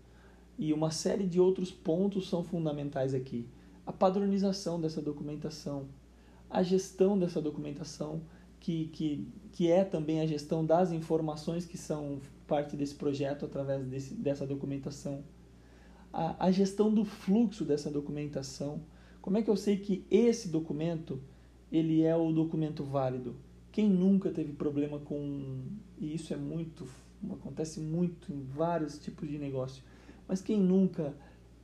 E 0.59 0.73
uma 0.73 0.91
série 0.91 1.27
de 1.27 1.41
outros 1.41 1.71
pontos 1.71 2.29
são 2.29 2.45
fundamentais 2.45 3.15
aqui. 3.15 3.49
A 3.87 3.93
padronização 3.93 4.81
dessa 4.81 5.01
documentação, 5.01 5.87
a 6.49 6.63
gestão 6.63 7.19
dessa 7.19 7.41
documentação, 7.41 8.21
que, 8.61 8.89
que, 8.93 9.27
que 9.51 9.71
é 9.71 9.83
também 9.83 10.21
a 10.21 10.27
gestão 10.27 10.65
das 10.65 10.93
informações 10.93 11.65
que 11.65 11.77
são 11.77 12.21
parte 12.47 12.77
desse 12.77 12.95
projeto 12.95 13.47
através 13.47 13.85
desse, 13.87 14.15
dessa 14.15 14.47
documentação. 14.47 15.25
A, 16.13 16.47
a 16.47 16.51
gestão 16.51 16.93
do 16.93 17.05
fluxo 17.05 17.65
dessa 17.65 17.91
documentação. 17.91 18.83
Como 19.23 19.39
é 19.39 19.43
que 19.43 19.49
eu 19.49 19.57
sei 19.57 19.79
que 19.79 20.05
esse 20.11 20.49
documento 20.49 21.19
ele 21.71 22.03
é 22.03 22.15
o 22.15 22.31
documento 22.33 22.85
válido? 22.85 23.37
Quem 23.71 23.89
nunca 23.89 24.31
teve 24.31 24.53
problema 24.53 24.99
com 24.99 25.63
e 25.99 26.15
isso 26.15 26.35
é 26.35 26.37
muito 26.37 26.87
acontece 27.31 27.81
muito 27.81 28.33
em 28.33 28.43
vários 28.43 28.99
tipos 28.99 29.29
de 29.29 29.39
negócio. 29.39 29.83
Mas 30.27 30.43
quem 30.43 30.61
nunca 30.61 31.15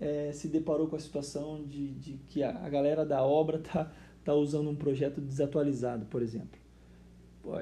é, 0.00 0.30
se 0.32 0.48
deparou 0.48 0.86
com 0.86 0.96
a 0.96 1.00
situação 1.00 1.64
de, 1.64 1.94
de 1.94 2.12
que 2.28 2.42
a, 2.42 2.68
galera 2.68 3.04
da 3.04 3.22
obra 3.22 3.58
está 3.58 3.92
tá 4.24 4.34
usando 4.34 4.70
um 4.70 4.76
projeto 4.76 5.20
desatualizado, 5.20 6.06
por 6.06 6.22
exemplo? 6.22 6.58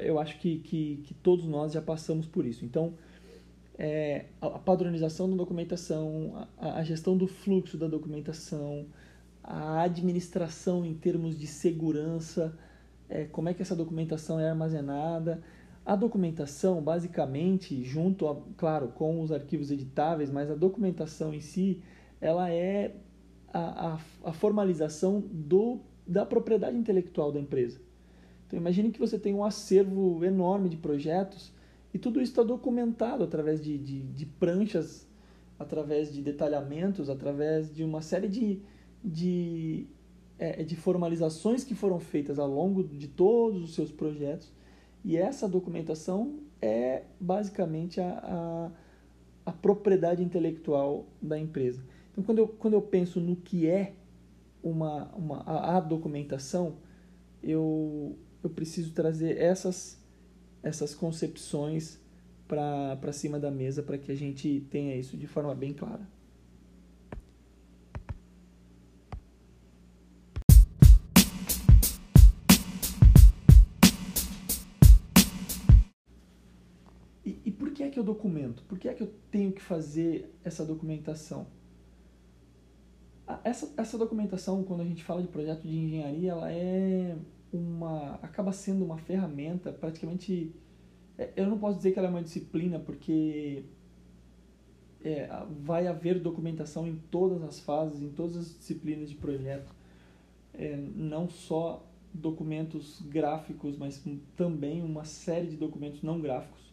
eu 0.00 0.18
acho 0.18 0.38
que, 0.40 0.58
que, 0.58 1.00
que 1.04 1.14
todos 1.14 1.46
nós 1.46 1.72
já 1.72 1.80
passamos 1.80 2.26
por 2.26 2.44
isso. 2.44 2.64
Então, 2.64 2.94
é, 3.78 4.26
a 4.40 4.50
padronização 4.58 5.30
da 5.30 5.36
documentação, 5.36 6.48
a, 6.58 6.78
a, 6.78 6.82
gestão 6.82 7.16
do 7.16 7.28
fluxo 7.28 7.76
da 7.78 7.86
documentação, 7.86 8.86
a 9.46 9.82
administração 9.82 10.84
em 10.84 10.94
termos 10.94 11.38
de 11.38 11.46
segurança, 11.46 12.58
é, 13.08 13.24
como 13.24 13.48
é 13.48 13.54
que 13.54 13.62
essa 13.62 13.76
documentação 13.76 14.40
é 14.40 14.48
armazenada. 14.50 15.40
A 15.84 15.94
documentação, 15.94 16.82
basicamente, 16.82 17.84
junto, 17.84 18.26
a, 18.26 18.36
claro, 18.56 18.88
com 18.88 19.20
os 19.20 19.30
arquivos 19.30 19.70
editáveis, 19.70 20.30
mas 20.30 20.50
a 20.50 20.54
documentação 20.56 21.32
em 21.32 21.40
si, 21.40 21.80
ela 22.20 22.50
é 22.50 22.96
a, 23.52 23.94
a, 23.94 24.00
a 24.24 24.32
formalização 24.32 25.20
do, 25.20 25.78
da 26.04 26.26
propriedade 26.26 26.76
intelectual 26.76 27.30
da 27.30 27.38
empresa. 27.38 27.80
Então 28.46 28.58
imagine 28.58 28.90
que 28.90 28.98
você 28.98 29.18
tem 29.18 29.34
um 29.34 29.44
acervo 29.44 30.24
enorme 30.24 30.68
de 30.68 30.76
projetos 30.76 31.52
e 31.92 31.98
tudo 31.98 32.20
isso 32.20 32.32
está 32.32 32.42
documentado 32.42 33.24
através 33.24 33.60
de, 33.60 33.78
de, 33.78 34.00
de, 34.02 34.26
pranchas, 34.26 35.08
através 35.58 36.12
de 36.12 36.20
detalhamentos, 36.22 37.08
através 37.08 37.72
de 37.72 37.82
uma 37.82 38.02
série 38.02 38.28
de, 38.28 38.60
de, 39.06 39.86
é, 40.36 40.64
de 40.64 40.74
formalizações 40.74 41.62
que 41.62 41.76
foram 41.76 42.00
feitas 42.00 42.40
ao 42.40 42.50
longo 42.50 42.82
de 42.82 43.06
todos 43.06 43.62
os 43.62 43.74
seus 43.74 43.92
projetos. 43.92 44.52
E 45.04 45.16
essa 45.16 45.48
documentação 45.48 46.40
é 46.60 47.04
basicamente 47.20 48.00
a, 48.00 48.18
a, 48.24 48.70
a 49.50 49.52
propriedade 49.52 50.24
intelectual 50.24 51.06
da 51.22 51.38
empresa. 51.38 51.84
Então, 52.10 52.24
quando 52.24 52.38
eu, 52.38 52.48
quando 52.48 52.74
eu 52.74 52.82
penso 52.82 53.20
no 53.20 53.36
que 53.36 53.68
é 53.68 53.94
uma, 54.62 55.04
uma, 55.14 55.42
a, 55.42 55.76
a 55.76 55.80
documentação, 55.80 56.78
eu, 57.40 58.18
eu 58.42 58.50
preciso 58.50 58.92
trazer 58.92 59.38
essas, 59.38 60.02
essas 60.64 60.92
concepções 60.92 62.00
para 62.48 63.12
cima 63.12 63.38
da 63.38 63.50
mesa 63.50 63.82
para 63.82 63.98
que 63.98 64.10
a 64.10 64.14
gente 64.16 64.66
tenha 64.70 64.96
isso 64.96 65.16
de 65.16 65.26
forma 65.28 65.54
bem 65.54 65.72
clara. 65.72 66.15
Que 77.96 78.00
eu 78.00 78.04
documento? 78.04 78.62
Por 78.64 78.78
que 78.78 78.88
é 78.88 78.92
que 78.94 79.02
eu 79.02 79.10
tenho 79.30 79.50
que 79.50 79.62
fazer 79.62 80.30
essa 80.44 80.62
documentação? 80.66 81.46
Essa, 83.42 83.72
essa 83.74 83.96
documentação, 83.96 84.62
quando 84.62 84.82
a 84.82 84.84
gente 84.84 85.02
fala 85.02 85.22
de 85.22 85.28
projeto 85.28 85.62
de 85.62 85.74
engenharia, 85.74 86.32
ela 86.32 86.52
é 86.52 87.16
uma 87.50 88.16
acaba 88.16 88.52
sendo 88.52 88.84
uma 88.84 88.98
ferramenta 88.98 89.72
praticamente 89.72 90.52
é, 91.16 91.32
eu 91.36 91.46
não 91.46 91.58
posso 91.58 91.78
dizer 91.78 91.92
que 91.92 91.98
ela 91.98 92.08
é 92.08 92.10
uma 92.10 92.22
disciplina 92.22 92.78
porque 92.78 93.64
é, 95.02 95.26
vai 95.64 95.86
haver 95.86 96.20
documentação 96.20 96.86
em 96.86 96.96
todas 97.10 97.42
as 97.42 97.58
fases, 97.60 98.02
em 98.02 98.10
todas 98.10 98.36
as 98.36 98.58
disciplinas 98.58 99.08
de 99.08 99.14
projeto, 99.14 99.74
é, 100.52 100.76
não 100.76 101.30
só 101.30 101.88
documentos 102.12 103.00
gráficos, 103.06 103.78
mas 103.78 104.04
também 104.36 104.82
uma 104.82 105.04
série 105.04 105.46
de 105.46 105.56
documentos 105.56 106.02
não 106.02 106.20
gráficos. 106.20 106.65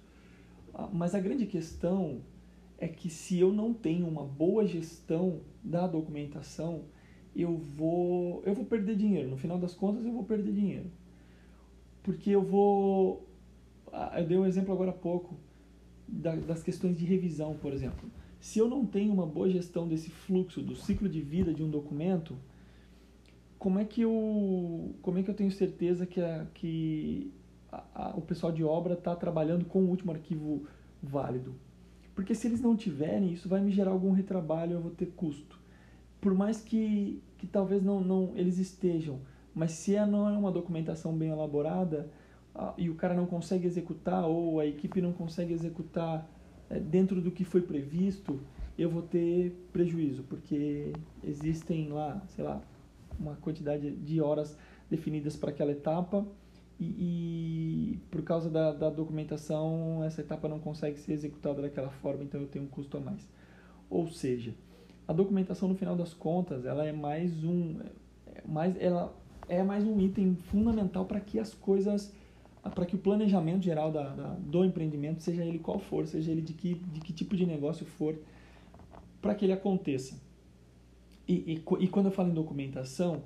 Mas 0.92 1.14
a 1.14 1.20
grande 1.20 1.46
questão 1.46 2.22
é 2.78 2.88
que 2.88 3.10
se 3.10 3.40
eu 3.40 3.54
não 3.54 3.74
tenho 3.74 4.08
uma 4.08 4.24
boa 4.24 4.66
gestão 4.66 5.42
da 5.64 5.88
documentação, 5.88 6.82
eu 7.36 7.56
vou 7.56 8.42
eu 8.46 8.54
vou 8.54 8.66
perder 8.66 8.96
dinheiro. 8.96 9.30
No 9.30 9.38
final 9.38 9.58
das 9.58 9.74
contas, 9.74 10.06
eu 10.06 10.12
vou 10.12 10.24
perder 10.24 10.52
dinheiro. 10.52 10.90
Porque 12.02 12.32
eu 12.32 12.42
vou 12.42 13.28
eu 14.18 14.26
dei 14.26 14.38
um 14.38 14.46
exemplo 14.46 14.74
agora 14.74 14.90
há 14.90 14.94
pouco 14.94 15.36
das 16.08 16.62
questões 16.62 16.98
de 16.98 17.06
revisão, 17.06 17.56
por 17.56 17.74
exemplo. 17.74 18.10
Se 18.40 18.60
eu 18.60 18.68
não 18.68 18.86
tenho 18.86 19.14
uma 19.14 19.26
boa 19.26 19.50
gestão 19.50 19.88
desse 19.88 20.10
fluxo, 20.10 20.62
do 20.62 20.76
ciclo 20.76 21.08
de 21.08 21.22
vida 21.22 21.54
de 21.54 21.64
um 21.64 21.70
documento, 21.70 22.36
como 23.58 23.80
é 23.80 23.86
que 23.86 24.02
eu, 24.02 24.94
como 25.02 25.18
é 25.18 25.24
que 25.24 25.30
eu 25.30 25.34
tenho 25.34 25.52
certeza 25.52 26.06
que, 26.06 26.20
a, 26.20 26.46
que 26.54 27.32
a, 27.74 28.10
a, 28.10 28.10
o 28.16 28.22
pessoal 28.22 28.52
de 28.52 28.64
obra 28.64 28.94
está 28.94 29.16
trabalhando 29.16 29.66
com 29.66 29.80
o 29.80 29.90
último 29.90 30.12
arquivo 30.12 30.66
válido? 31.02 31.56
Porque 32.16 32.36
se 32.36 32.48
eles 32.48 32.62
não 32.62 32.76
tiverem, 32.76 33.34
isso 33.34 33.50
vai 33.50 33.60
me 33.60 33.72
gerar 33.72 33.92
algum 33.92 34.12
retrabalho, 34.12 34.74
eu 34.74 34.82
vou 34.82 34.92
ter 34.92 35.08
custo. 35.08 35.60
Por 36.22 36.34
mais 36.34 36.62
que, 36.62 37.22
que 37.38 37.48
talvez 37.48 37.84
não, 37.84 38.00
não 38.00 38.32
eles 38.36 38.60
estejam, 38.60 39.20
mas 39.54 39.72
se 39.72 39.96
é, 39.96 40.06
não 40.06 40.30
é 40.30 40.38
uma 40.38 40.52
documentação 40.52 41.16
bem 41.16 41.30
elaborada 41.30 42.10
e 42.78 42.90
o 42.90 42.96
cara 42.96 43.16
não 43.16 43.26
consegue 43.26 43.66
executar 43.66 44.26
ou 44.26 44.60
a 44.60 44.66
equipe 44.66 45.02
não 45.02 45.12
consegue 45.12 45.54
executar 45.54 46.28
é, 46.70 46.80
dentro 46.80 47.20
do 47.20 47.32
que 47.32 47.44
foi 47.44 47.62
previsto, 47.62 48.40
eu 48.78 48.90
vou 48.90 49.02
ter 49.02 49.52
prejuízo, 49.72 50.24
porque 50.24 50.94
existem 51.24 51.90
lá, 51.90 52.22
sei 52.30 52.44
lá, 52.44 52.62
uma 53.20 53.36
quantidade 53.36 53.92
de 53.92 54.22
horas 54.22 54.58
definidas 54.90 55.36
para 55.36 55.50
aquela 55.50 55.72
etapa 55.72 56.26
e, 56.84 57.94
e 57.94 58.00
por 58.10 58.22
causa 58.24 58.50
da, 58.50 58.72
da, 58.72 58.90
documentação 58.90 60.04
essa 60.04 60.22
etapa 60.22 60.48
não 60.48 60.60
consegue 60.60 61.00
ser 61.00 61.14
executada 61.14 61.62
daquela 61.62 61.90
forma, 61.90 62.24
então 62.24 62.42
eu 62.42 62.48
tenho 62.48 62.66
um 62.66 62.68
custo 62.68 62.98
a 62.98 63.00
mais. 63.00 63.28
Ou 63.90 64.10
seja, 64.10 64.54
a 65.08 65.14
documentação 65.14 65.70
no 65.70 65.76
final 65.76 65.96
das 65.96 66.14
contas 66.14 66.66
ela 66.66 66.86
é 66.86 66.92
mais 66.92 67.44
um, 67.44 67.80
é 68.28 68.42
mais, 68.46 68.76
ela 68.80 69.16
é 69.48 69.64
mais 69.64 69.84
um 69.84 70.00
item 70.00 70.36
fundamental 70.36 71.06
para 71.06 71.20
que 71.20 71.40
as 71.40 71.54
coisas 71.54 72.14
para 72.70 72.86
que 72.86 72.96
o 72.96 73.00
planejamento 73.00 73.62
geral 73.64 73.92
da, 73.92 74.10
da, 74.10 74.30
do 74.40 74.64
empreendimento, 74.64 75.22
seja 75.22 75.44
ele 75.44 75.60
qual 75.60 75.80
for, 75.80 76.08
seja 76.08 76.32
ele 76.32 76.42
de 76.42 76.54
que, 76.54 76.76
de 76.76 77.02
que 77.02 77.12
tipo 77.12 77.36
de 77.36 77.46
negócio 77.46 77.86
for, 77.86 78.18
para 79.22 79.36
que 79.36 79.46
ele 79.46 79.52
aconteça. 79.52 80.18
E, 81.28 81.34
e, 81.34 81.64
e, 81.80 81.88
quando 81.88 82.06
eu 82.06 82.12
falo 82.12 82.30
em 82.30 82.34
documentação, 82.34 83.24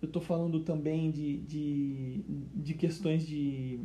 eu 0.00 0.06
estou 0.06 0.22
falando 0.22 0.60
também 0.60 1.10
de, 1.10 1.38
de, 1.38 2.24
de 2.54 2.74
questões 2.74 3.26
de, 3.26 3.80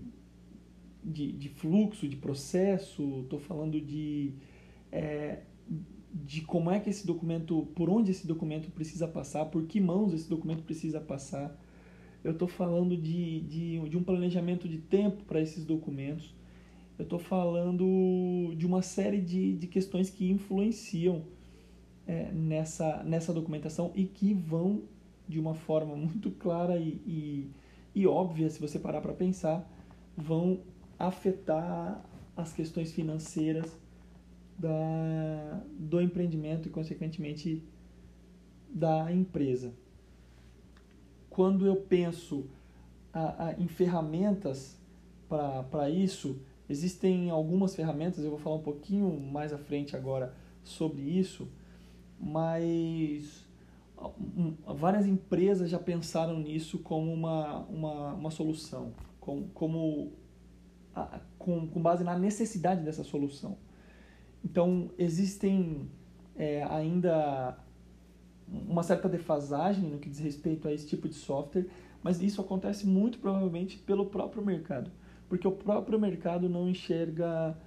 de, 1.03 1.31
de, 1.31 1.49
fluxo, 1.49 2.07
de 2.07 2.15
processo, 2.15 3.21
estou 3.21 3.39
falando 3.39 3.81
de, 3.81 4.33
é, 4.91 5.41
de 6.13 6.41
como 6.41 6.71
é 6.71 6.79
que 6.79 6.89
esse 6.89 7.05
documento, 7.05 7.67
por 7.75 7.89
onde 7.89 8.11
esse 8.11 8.25
documento 8.25 8.71
precisa 8.71 9.07
passar, 9.07 9.45
por 9.45 9.65
que 9.65 9.81
mãos 9.81 10.13
esse 10.13 10.29
documento 10.29 10.63
precisa 10.63 11.01
passar. 11.01 11.59
Eu 12.23 12.31
estou 12.31 12.47
falando 12.47 12.97
de, 12.97 13.41
de, 13.41 13.89
de 13.89 13.97
um 13.97 14.03
planejamento 14.03 14.67
de 14.67 14.79
tempo 14.79 15.23
para 15.25 15.39
esses 15.41 15.65
documentos. 15.65 16.33
Eu 16.97 17.03
estou 17.03 17.19
falando 17.19 18.55
de 18.55 18.65
uma 18.65 18.81
série 18.81 19.19
de, 19.19 19.53
de 19.57 19.67
questões 19.67 20.09
que 20.09 20.31
influenciam 20.31 21.23
é, 22.07 22.31
nessa, 22.31 23.03
nessa 23.03 23.33
documentação 23.33 23.91
e 23.93 24.05
que 24.05 24.33
vão, 24.33 24.83
de 25.27 25.39
uma 25.39 25.53
forma 25.53 25.95
muito 25.97 26.31
clara 26.31 26.77
e, 26.77 27.01
e, 27.05 27.51
e 27.93 28.07
óbvia, 28.07 28.49
se 28.49 28.59
você 28.59 28.79
parar 28.79 29.01
para 29.01 29.13
pensar, 29.13 29.69
vão 30.17 30.59
afetar 30.97 32.03
as 32.35 32.53
questões 32.53 32.91
financeiras 32.91 33.79
da, 34.57 35.61
do 35.77 36.01
empreendimento 36.01 36.67
e, 36.67 36.71
consequentemente, 36.71 37.63
da 38.69 39.11
empresa. 39.11 39.73
Quando 41.29 41.65
eu 41.65 41.75
penso 41.75 42.45
a, 43.13 43.47
a, 43.47 43.53
em 43.53 43.67
ferramentas 43.67 44.79
para 45.69 45.89
isso, 45.89 46.39
existem 46.69 47.29
algumas 47.29 47.75
ferramentas, 47.75 48.23
eu 48.23 48.29
vou 48.29 48.39
falar 48.39 48.57
um 48.57 48.63
pouquinho 48.63 49.19
mais 49.19 49.51
à 49.51 49.57
frente 49.57 49.95
agora 49.95 50.33
sobre 50.63 51.01
isso, 51.01 51.47
mas 52.19 53.44
várias 54.75 55.05
empresas 55.05 55.69
já 55.69 55.79
pensaram 55.79 56.39
nisso 56.39 56.79
como 56.79 57.11
uma, 57.13 57.59
uma, 57.63 58.13
uma 58.13 58.31
solução, 58.31 58.93
como, 59.19 59.47
como 59.49 60.13
a, 60.93 61.19
com, 61.37 61.67
com 61.67 61.81
base 61.81 62.03
na 62.03 62.17
necessidade 62.17 62.83
dessa 62.83 63.03
solução. 63.03 63.57
Então, 64.43 64.91
existem 64.97 65.89
é, 66.35 66.63
ainda 66.63 67.57
uma 68.47 68.83
certa 68.83 69.09
defasagem 69.09 69.89
no 69.89 69.97
que 69.97 70.09
diz 70.09 70.19
respeito 70.19 70.67
a 70.67 70.73
esse 70.73 70.87
tipo 70.87 71.07
de 71.09 71.15
software, 71.15 71.67
mas 72.03 72.21
isso 72.21 72.39
acontece 72.39 72.85
muito 72.85 73.17
provavelmente 73.17 73.77
pelo 73.79 74.05
próprio 74.05 74.45
mercado, 74.45 74.91
porque 75.27 75.47
o 75.47 75.51
próprio 75.51 75.99
mercado 75.99 76.47
não 76.47 76.69
enxerga 76.69 77.57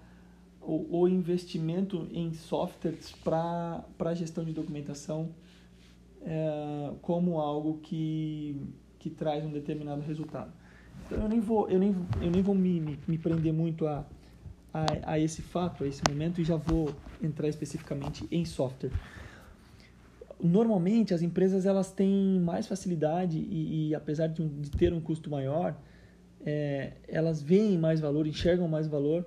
o, 0.61 1.01
o 1.01 1.09
investimento 1.09 2.09
em 2.13 2.33
softwares 2.33 3.13
para 3.13 4.15
gestão 4.15 4.45
de 4.45 4.53
documentação 4.53 5.31
é, 6.23 6.93
como 7.03 7.39
algo 7.41 7.79
que, 7.79 8.61
que 8.99 9.11
traz 9.11 9.45
um 9.45 9.51
determinado 9.51 10.01
resultado. 10.03 10.53
Então 11.07 11.23
eu 11.23 11.29
nem 11.29 11.41
vou, 11.41 11.69
eu 11.69 11.79
nem, 11.79 11.95
eu 12.21 12.31
nem 12.31 12.43
vou 12.43 12.55
me, 12.55 12.81
me, 12.81 12.99
me 13.07 13.19
prender 13.19 13.53
muito 13.53 13.87
a, 13.87 14.05
a, 14.73 15.13
a 15.13 15.19
esse 15.19 15.43
fato, 15.43 15.85
a 15.85 15.87
esse 15.87 16.03
momento, 16.09 16.41
e 16.41 16.45
já 16.45 16.57
vou 16.57 16.91
entrar 17.23 17.49
especificamente 17.49 18.27
em 18.31 18.45
software. 18.45 18.91
Normalmente 20.41 21.13
as 21.13 21.23
empresas 21.23 21.67
elas 21.67 21.91
têm 21.91 22.39
mais 22.41 22.67
facilidade 22.67 23.39
e, 23.39 23.89
e 23.89 23.95
apesar 23.95 24.29
de, 24.29 24.41
um, 24.41 24.49
de, 24.49 24.71
ter 24.71 24.93
um 24.93 25.01
custo 25.01 25.29
maior, 25.29 25.77
é, 26.45 26.93
elas 27.09 27.43
veem 27.43 27.77
mais 27.77 28.01
valor, 28.01 28.27
enxergam 28.27 28.69
mais 28.69 28.87
valor 28.87 29.25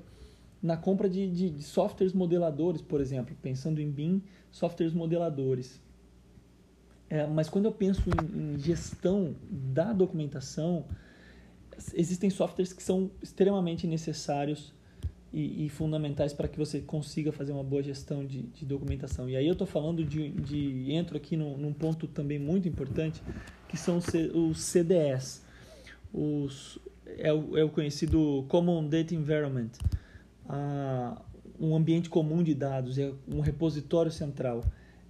na 0.61 0.77
compra 0.77 1.09
de, 1.09 1.27
de, 1.29 1.49
de, 1.49 1.63
softwares 1.63 2.13
modeladores, 2.13 2.81
por 2.81 3.01
exemplo, 3.01 3.35
pensando 3.41 3.81
em 3.81 3.89
BIM, 3.89 4.21
softwares 4.51 4.93
modeladores. 4.93 5.81
É, 7.11 7.27
mas 7.27 7.49
quando 7.49 7.65
eu 7.65 7.73
penso 7.73 8.03
em, 8.09 8.53
em, 8.53 8.57
gestão 8.57 9.35
da 9.51 9.91
documentação, 9.91 10.85
existem 11.93 12.29
softwares 12.29 12.71
que 12.71 12.81
são 12.81 13.11
extremamente 13.21 13.85
necessários 13.85 14.73
e, 15.33 15.65
e 15.65 15.69
fundamentais 15.69 16.31
para 16.31 16.47
que 16.47 16.57
você 16.57 16.79
consiga 16.79 17.33
fazer 17.33 17.51
uma 17.51 17.65
boa 17.65 17.83
gestão 17.83 18.25
de, 18.25 18.43
de 18.43 18.65
documentação. 18.65 19.27
E 19.29 19.35
aí 19.35 19.45
eu 19.45 19.51
estou 19.51 19.67
falando 19.67 20.05
de, 20.05 20.29
de, 20.29 20.93
entro 20.93 21.17
aqui 21.17 21.35
num, 21.35 21.57
num, 21.57 21.73
ponto 21.73 22.07
também 22.07 22.39
muito 22.39 22.69
importante, 22.69 23.21
que 23.67 23.75
são 23.75 23.97
os 23.97 24.61
CDS, 24.61 25.43
os, 26.13 26.79
é, 27.17 27.33
o, 27.33 27.57
é 27.57 27.63
o 27.65 27.69
conhecido 27.69 28.45
Common 28.47 28.87
Data 28.87 29.13
Environment, 29.13 29.71
um 31.59 31.75
ambiente 31.75 32.09
comum 32.09 32.41
de 32.41 32.55
dados, 32.55 32.97
é 32.97 33.11
um 33.27 33.41
repositório 33.41 34.11
central. 34.11 34.63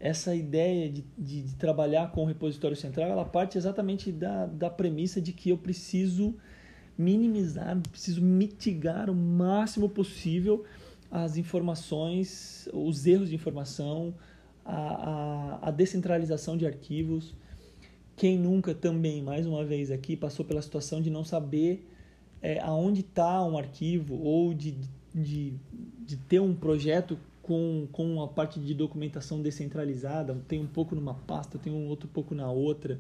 Essa 0.04 0.36
ideia 0.36 0.90
de, 0.90 1.06
de, 1.16 1.44
de, 1.44 1.56
trabalhar 1.56 2.12
com 2.12 2.24
o 2.24 2.26
repositório 2.26 2.76
central, 2.76 3.08
ela 3.10 3.24
parte 3.24 3.56
exatamente 3.56 4.12
da, 4.12 4.48
da 4.48 4.68
premissa 4.68 5.22
de 5.22 5.32
que 5.32 5.52
eu 5.52 5.58
preciso 5.58 6.36
minimizar, 6.98 7.80
preciso 7.92 8.20
mitigar 8.20 9.12
o 9.12 9.16
máximo 9.16 9.88
possível 9.88 10.66
as 11.12 11.36
informações, 11.36 12.70
os 12.74 13.06
erros 13.06 13.30
de 13.30 13.36
informação, 13.36 14.14
a, 14.64 15.60
a, 15.62 15.68
a 15.68 15.72
descentralização 15.72 16.56
de 16.56 16.66
arquivos. 16.66 17.36
Quem 18.16 18.40
nunca 18.40 18.74
também, 18.74 19.22
mais 19.22 19.46
uma 19.46 19.66
vez 19.66 19.92
aqui, 19.92 20.16
passou 20.16 20.46
pela 20.46 20.62
situação 20.62 21.02
de 21.02 21.10
não 21.10 21.24
saber 21.24 21.86
é, 22.42 22.60
aonde 22.62 23.02
está 23.02 23.44
um 23.44 23.58
arquivo 23.58 24.16
ou 24.16 24.54
de, 24.54 24.76
de, 25.14 25.54
de 26.06 26.18
ter 26.18 26.40
um 26.40 26.56
projeto 26.56 27.20
com, 27.42 27.88
com 27.92 28.22
a 28.22 28.28
parte 28.28 28.60
de 28.60 28.74
documentação 28.74 29.42
descentralizada, 29.42 30.36
tem 30.48 30.60
um 30.60 30.68
pouco 30.68 30.96
numa 30.96 31.14
pasta, 31.14 31.58
tem 31.58 31.74
um 31.74 31.88
outro 31.88 32.08
pouco 32.08 32.36
na 32.36 32.52
outra, 32.52 33.00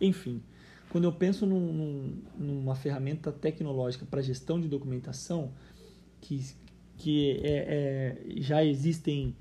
enfim. 0.00 0.40
Quando 0.90 1.04
eu 1.04 1.12
penso 1.12 1.46
num, 1.46 1.72
num, 1.72 2.22
numa 2.38 2.74
ferramenta 2.74 3.30
tecnológica 3.30 4.04
para 4.04 4.20
gestão 4.20 4.60
de 4.60 4.68
documentação, 4.68 5.52
que, 6.20 6.44
que 6.96 7.40
é, 7.42 8.18
é, 8.28 8.40
já 8.40 8.64
existem 8.64 9.34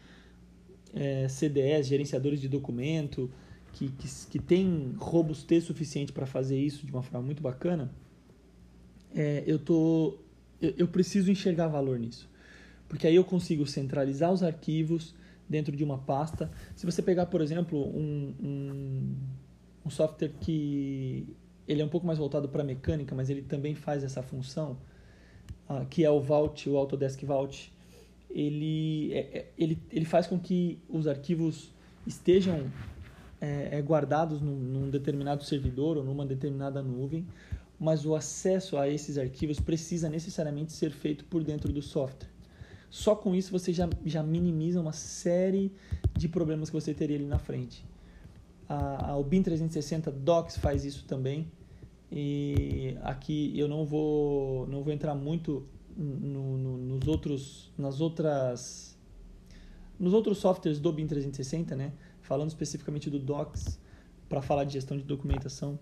é, 0.93 1.27
CDS, 1.27 1.87
gerenciadores 1.87 2.39
de 2.39 2.47
documento, 2.47 3.29
que, 3.73 3.89
que, 3.89 4.07
que 4.29 4.39
tem 4.39 4.93
robustez 4.97 5.63
suficiente 5.63 6.11
para 6.11 6.25
fazer 6.25 6.59
isso 6.59 6.85
de 6.85 6.91
uma 6.91 7.01
forma 7.01 7.25
muito 7.25 7.41
bacana, 7.41 7.91
é, 9.15 9.43
eu 9.47 9.57
tô 9.57 10.17
eu, 10.61 10.73
eu 10.77 10.87
preciso 10.87 11.31
enxergar 11.31 11.67
valor 11.67 11.97
nisso. 11.97 12.29
Porque 12.89 13.05
aí 13.05 13.15
eu 13.15 13.23
consigo 13.23 13.65
centralizar 13.67 14.33
os 14.33 14.41
arquivos 14.41 15.13
dentro 15.47 15.75
de 15.77 15.83
uma 15.83 15.99
pasta. 15.99 16.51
Se 16.75 16.85
você 16.85 17.01
pegar, 17.01 17.27
por 17.27 17.39
exemplo, 17.39 17.79
um, 17.95 18.33
um, 18.41 19.15
um 19.85 19.89
software 19.89 20.31
que 20.41 21.25
ele 21.67 21.81
é 21.83 21.85
um 21.85 21.89
pouco 21.89 22.05
mais 22.05 22.17
voltado 22.17 22.49
para 22.49 22.63
mecânica, 22.63 23.13
mas 23.15 23.29
ele 23.29 23.43
também 23.43 23.75
faz 23.75 24.03
essa 24.03 24.23
função, 24.23 24.75
uh, 25.69 25.85
que 25.87 26.03
é 26.03 26.09
o 26.09 26.19
Vault, 26.19 26.67
o 26.67 26.75
Autodesk 26.75 27.23
Vault, 27.23 27.71
ele, 28.29 29.13
é, 29.13 29.19
é, 29.19 29.51
ele, 29.57 29.79
ele 29.91 30.05
faz 30.05 30.25
com 30.25 30.39
que 30.39 30.79
os 30.89 31.07
arquivos 31.07 31.71
estejam 32.07 32.71
é, 33.39 33.77
é 33.77 33.81
guardados 33.81 34.41
num, 34.41 34.55
num 34.55 34.89
determinado 34.89 35.43
servidor 35.43 35.97
ou 35.97 36.03
numa 36.03 36.25
determinada 36.25 36.81
nuvem, 36.81 37.25
mas 37.79 38.03
o 38.03 38.15
acesso 38.15 38.77
a 38.77 38.89
esses 38.89 39.17
arquivos 39.17 39.59
precisa 39.59 40.09
necessariamente 40.09 40.73
ser 40.73 40.91
feito 40.91 41.23
por 41.25 41.43
dentro 41.43 41.71
do 41.71 41.81
software. 41.81 42.38
Só 42.89 43.15
com 43.15 43.35
isso 43.35 43.51
você 43.51 43.71
já, 43.71 43.87
já 44.05 44.23
minimiza 44.23 44.81
uma 44.81 44.93
série 44.93 45.71
de 46.17 46.27
problemas 46.27 46.69
que 46.69 46.75
você 46.75 46.93
teria 46.93 47.15
ali 47.15 47.25
na 47.25 47.37
frente. 47.37 47.85
A, 48.67 49.11
a, 49.11 49.17
o 49.17 49.23
BIM 49.23 49.43
360 49.43 50.11
Docs 50.11 50.57
faz 50.57 50.83
isso 50.85 51.05
também. 51.05 51.51
E 52.11 52.97
aqui 53.03 53.57
eu 53.57 53.67
não 53.67 53.85
vou, 53.85 54.67
não 54.67 54.83
vou 54.83 54.91
entrar 54.91 55.13
muito 55.13 55.65
no, 55.95 56.57
no, 56.57 56.77
nos 56.77 57.07
outros, 57.07 57.71
nas 57.77 58.01
outras, 58.01 58.97
nos 59.99 60.13
outros 60.13 60.39
softwares 60.39 60.79
do 60.79 60.91
BIM 60.91 61.05
360, 61.05 61.75
né? 61.75 61.93
Falando 62.21 62.49
especificamente 62.49 63.09
do 63.09 63.19
Docs 63.19 63.79
para 64.27 64.41
falar 64.41 64.63
de 64.63 64.73
gestão 64.73 64.97
de 64.97 65.03
documentação. 65.03 65.77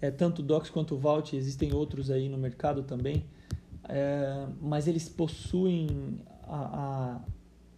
É, 0.00 0.10
tanto 0.12 0.42
Docs 0.42 0.70
quanto 0.70 0.96
Vault, 0.96 1.34
existem 1.34 1.74
outros 1.74 2.10
aí 2.10 2.28
no 2.28 2.38
mercado 2.38 2.84
também, 2.84 3.24
é, 3.88 4.46
mas 4.60 4.86
eles 4.86 5.08
possuem 5.08 6.20
a, 6.44 7.20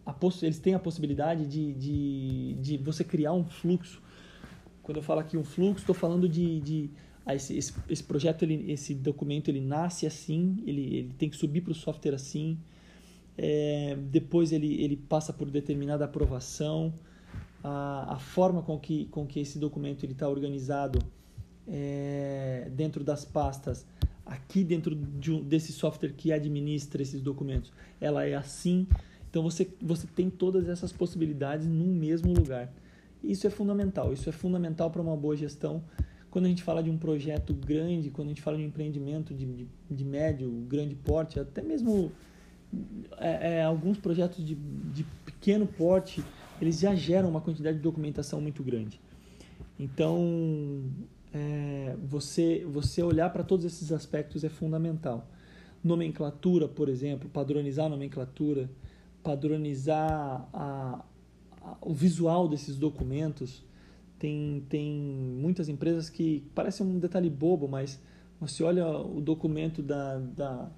a, 0.06 0.12
a 0.12 0.16
eles 0.42 0.58
têm 0.58 0.74
a 0.74 0.78
possibilidade 0.78 1.46
de, 1.46 1.72
de, 1.74 2.54
de 2.60 2.76
você 2.78 3.04
criar 3.04 3.32
um 3.32 3.44
fluxo. 3.44 4.02
Quando 4.82 4.96
eu 4.96 5.02
falo 5.02 5.20
aqui 5.20 5.36
um 5.36 5.44
fluxo, 5.44 5.82
estou 5.82 5.94
falando 5.94 6.28
de, 6.28 6.60
de 6.60 6.90
ah, 7.24 7.34
esse, 7.34 7.56
esse, 7.56 7.72
esse, 7.88 8.02
projeto, 8.02 8.42
ele, 8.42 8.72
esse 8.72 8.94
documento, 8.94 9.48
ele 9.48 9.60
nasce 9.60 10.06
assim, 10.06 10.62
ele, 10.66 10.96
ele 10.96 11.14
tem 11.16 11.30
que 11.30 11.36
subir 11.36 11.60
para 11.60 11.72
o 11.72 11.74
software 11.74 12.14
assim, 12.14 12.58
é, 13.38 13.96
depois 14.10 14.52
ele, 14.52 14.82
ele 14.82 14.96
passa 14.96 15.32
por 15.32 15.50
determinada 15.50 16.04
aprovação, 16.04 16.92
a, 17.62 18.14
a 18.14 18.18
forma 18.18 18.62
com 18.62 18.78
que, 18.78 19.04
com 19.06 19.26
que 19.26 19.38
esse 19.38 19.58
documento 19.58 20.04
está 20.06 20.28
organizado 20.28 20.98
é, 21.68 22.68
dentro 22.74 23.04
das 23.04 23.24
pastas, 23.24 23.86
aqui 24.30 24.62
dentro 24.62 24.94
de 24.94 25.32
um, 25.32 25.42
desse 25.42 25.72
software 25.72 26.12
que 26.12 26.32
administra 26.32 27.02
esses 27.02 27.20
documentos, 27.20 27.72
ela 28.00 28.24
é 28.24 28.36
assim. 28.36 28.86
Então 29.28 29.42
você, 29.42 29.68
você 29.82 30.06
tem 30.06 30.30
todas 30.30 30.68
essas 30.68 30.92
possibilidades 30.92 31.66
num 31.66 31.92
mesmo 31.92 32.32
lugar. 32.32 32.72
Isso 33.22 33.46
é 33.46 33.50
fundamental, 33.50 34.12
isso 34.12 34.28
é 34.28 34.32
fundamental 34.32 34.88
para 34.88 35.02
uma 35.02 35.16
boa 35.16 35.36
gestão. 35.36 35.82
Quando 36.30 36.44
a 36.44 36.48
gente 36.48 36.62
fala 36.62 36.80
de 36.80 36.88
um 36.88 36.96
projeto 36.96 37.52
grande, 37.52 38.08
quando 38.10 38.28
a 38.28 38.30
gente 38.30 38.40
fala 38.40 38.56
de 38.56 38.62
um 38.62 38.66
empreendimento 38.66 39.34
de, 39.34 39.44
de, 39.44 39.68
de 39.90 40.04
médio, 40.04 40.48
grande 40.68 40.94
porte, 40.94 41.40
até 41.40 41.60
mesmo 41.60 42.12
é, 43.18 43.56
é, 43.56 43.64
alguns 43.64 43.98
projetos 43.98 44.46
de, 44.46 44.54
de 44.54 45.04
pequeno 45.24 45.66
porte, 45.66 46.22
eles 46.62 46.78
já 46.78 46.94
geram 46.94 47.28
uma 47.28 47.40
quantidade 47.40 47.78
de 47.78 47.82
documentação 47.82 48.40
muito 48.40 48.62
grande. 48.62 49.00
Então, 49.76 50.84
é, 51.32 51.96
você, 52.02 52.64
você 52.68 53.02
olhar 53.02 53.30
para 53.30 53.44
todos 53.44 53.64
esses 53.64 53.92
aspectos 53.92 54.44
é 54.44 54.48
fundamental. 54.48 55.28
Nomenclatura, 55.82 56.68
por 56.68 56.88
exemplo, 56.88 57.28
padronizar 57.28 57.86
a 57.86 57.88
nomenclatura, 57.88 58.70
padronizar 59.22 60.48
a, 60.52 61.04
a, 61.62 61.76
o 61.80 61.94
visual 61.94 62.48
desses 62.48 62.76
documentos. 62.76 63.64
Tem, 64.18 64.64
tem 64.68 64.92
muitas 64.92 65.68
empresas 65.68 66.10
que 66.10 66.44
parece 66.54 66.82
um 66.82 66.98
detalhe 66.98 67.30
bobo, 67.30 67.66
mas 67.66 67.98
você 68.38 68.62
olha 68.62 68.86
o 68.86 69.20
documento 69.20 69.82
da, 69.82 70.18
da, 70.18 70.70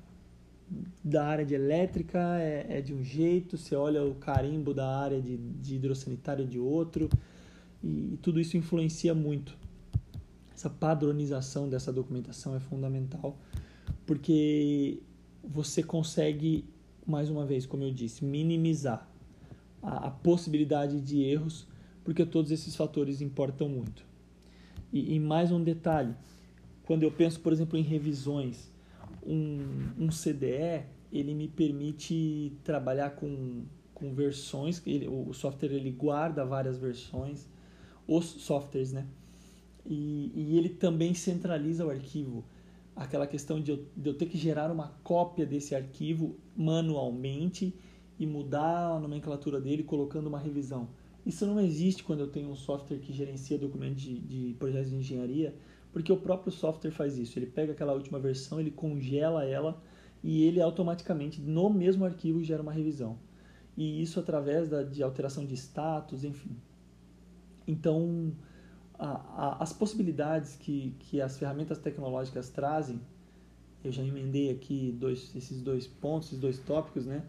da 1.02 1.26
área 1.26 1.44
de 1.44 1.54
elétrica 1.54 2.38
é, 2.38 2.78
é, 2.78 2.80
de 2.80 2.94
um 2.94 3.02
jeito, 3.02 3.56
você 3.56 3.74
olha 3.74 4.04
o 4.04 4.14
carimbo 4.14 4.72
da 4.72 4.96
área 4.96 5.20
de, 5.20 5.36
de 5.36 5.76
hidrossanitária 5.76 6.44
de 6.44 6.58
outro, 6.58 7.08
e, 7.82 8.14
e 8.14 8.18
tudo 8.22 8.38
isso 8.38 8.56
influencia 8.56 9.14
muito. 9.14 9.56
Essa 10.62 10.70
padronização 10.70 11.68
dessa 11.68 11.92
documentação 11.92 12.54
é 12.54 12.60
fundamental, 12.60 13.36
porque 14.06 15.02
você 15.42 15.82
consegue, 15.82 16.64
mais 17.04 17.28
uma 17.28 17.44
vez, 17.44 17.66
como 17.66 17.82
eu 17.82 17.92
disse, 17.92 18.24
minimizar 18.24 19.10
a, 19.82 20.06
a 20.06 20.10
possibilidade 20.12 21.00
de 21.00 21.20
erros, 21.20 21.66
porque 22.04 22.24
todos 22.24 22.52
esses 22.52 22.76
fatores 22.76 23.20
importam 23.20 23.68
muito. 23.68 24.06
E, 24.92 25.16
e 25.16 25.18
mais 25.18 25.50
um 25.50 25.60
detalhe, 25.60 26.14
quando 26.86 27.02
eu 27.02 27.10
penso, 27.10 27.40
por 27.40 27.52
exemplo, 27.52 27.76
em 27.76 27.82
revisões, 27.82 28.70
um, 29.26 29.58
um 29.98 30.10
CDE 30.10 30.84
ele 31.12 31.34
me 31.34 31.48
permite 31.48 32.52
trabalhar 32.62 33.16
com, 33.16 33.64
com 33.92 34.14
versões, 34.14 34.80
ele, 34.86 35.08
o 35.08 35.32
software 35.32 35.72
ele 35.72 35.90
guarda 35.90 36.44
várias 36.44 36.78
versões, 36.78 37.48
os 38.06 38.26
softwares, 38.26 38.92
né? 38.92 39.08
E, 39.84 40.32
e 40.34 40.58
ele 40.58 40.68
também 40.68 41.14
centraliza 41.14 41.84
o 41.84 41.90
arquivo. 41.90 42.44
Aquela 42.94 43.26
questão 43.26 43.60
de 43.60 43.70
eu, 43.70 43.86
de 43.96 44.08
eu 44.10 44.14
ter 44.14 44.26
que 44.26 44.38
gerar 44.38 44.70
uma 44.70 44.88
cópia 45.02 45.46
desse 45.46 45.74
arquivo 45.74 46.36
manualmente 46.56 47.74
e 48.18 48.26
mudar 48.26 48.96
a 48.96 49.00
nomenclatura 49.00 49.60
dele 49.60 49.82
colocando 49.82 50.26
uma 50.26 50.38
revisão. 50.38 50.88
Isso 51.24 51.46
não 51.46 51.60
existe 51.60 52.02
quando 52.02 52.20
eu 52.20 52.28
tenho 52.28 52.50
um 52.50 52.56
software 52.56 52.98
que 52.98 53.12
gerencia 53.12 53.56
documentos 53.56 54.02
de, 54.02 54.18
de 54.18 54.54
projetos 54.58 54.90
de 54.90 54.96
engenharia, 54.96 55.54
porque 55.92 56.12
o 56.12 56.16
próprio 56.16 56.52
software 56.52 56.90
faz 56.90 57.16
isso. 57.16 57.38
Ele 57.38 57.46
pega 57.46 57.72
aquela 57.72 57.92
última 57.92 58.18
versão, 58.18 58.60
ele 58.60 58.70
congela 58.70 59.44
ela 59.44 59.80
e 60.22 60.44
ele 60.44 60.60
automaticamente, 60.60 61.40
no 61.40 61.70
mesmo 61.70 62.04
arquivo, 62.04 62.42
gera 62.42 62.62
uma 62.62 62.72
revisão. 62.72 63.18
E 63.76 64.02
isso 64.02 64.20
através 64.20 64.68
da, 64.68 64.82
de 64.82 65.02
alteração 65.02 65.44
de 65.44 65.54
status, 65.54 66.24
enfim. 66.24 66.56
Então, 67.66 68.32
a, 69.02 69.20
a, 69.36 69.62
as 69.64 69.72
possibilidades 69.72 70.54
que, 70.54 70.94
que 71.00 71.20
as 71.20 71.36
ferramentas 71.36 71.76
tecnológicas 71.78 72.48
trazem, 72.48 73.00
eu 73.82 73.90
já 73.90 74.00
emendei 74.00 74.48
aqui 74.48 74.94
dois, 74.96 75.34
esses 75.34 75.60
dois 75.60 75.88
pontos, 75.88 76.28
esses 76.28 76.38
dois 76.38 76.58
tópicos, 76.60 77.04
né? 77.04 77.24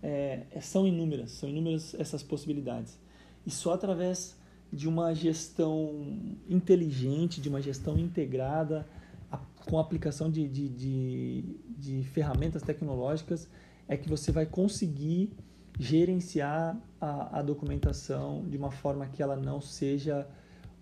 É, 0.00 0.46
são 0.60 0.86
inúmeras, 0.86 1.32
são 1.32 1.48
inúmeras 1.48 1.92
essas 1.98 2.22
possibilidades. 2.22 2.96
E 3.44 3.50
só 3.50 3.72
através 3.72 4.38
de 4.72 4.88
uma 4.88 5.12
gestão 5.12 6.38
inteligente, 6.48 7.40
de 7.40 7.48
uma 7.48 7.60
gestão 7.60 7.98
integrada, 7.98 8.86
a, 9.28 9.38
com 9.66 9.76
aplicação 9.76 10.30
de, 10.30 10.46
de, 10.46 10.68
de, 10.68 11.44
de, 11.66 12.04
ferramentas 12.04 12.62
tecnológicas, 12.62 13.48
é 13.88 13.96
que 13.96 14.08
você 14.08 14.30
vai 14.30 14.46
conseguir 14.46 15.32
gerenciar 15.80 16.80
a, 17.00 17.40
a 17.40 17.42
documentação 17.42 18.44
de 18.48 18.56
uma 18.56 18.70
forma 18.70 19.04
que 19.08 19.20
ela 19.20 19.36
não 19.36 19.60
seja 19.60 20.24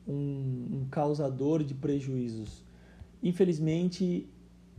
um, 0.06 0.68
um 0.72 0.86
causador 0.90 1.64
de 1.64 1.74
prejuízos. 1.74 2.64
Infelizmente, 3.22 4.28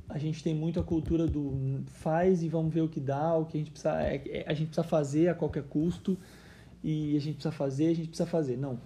a 0.10 0.18
gente 0.18 0.42
tem 0.42 0.56
muito 0.56 0.80
a 0.80 0.84
cultura 0.84 1.28
do 1.28 1.84
faz 1.88 2.42
e 2.42 2.48
vamos 2.48 2.74
ver 2.74 2.82
o 2.82 2.88
que 2.88 3.00
dá, 3.00 3.36
o 3.36 3.46
que 3.46 3.58
a 3.58 3.60
gente 3.60 3.72
precisa, 3.72 4.02
é, 4.02 4.22
é, 4.28 4.46
a 4.48 4.54
gente 4.54 4.68
precisa 4.68 4.88
fazer 4.88 5.28
a 5.28 5.36
qualquer 5.36 5.64
custo 5.64 6.18
e 6.84 7.16
a 7.18 7.20
gente 7.20 7.36
precisa 7.36 7.52
fazer, 7.52 7.88
a 7.88 7.96
gente 7.96 8.08
precisa 8.08 8.30
fazer. 8.30 8.58
Não, 8.58 8.80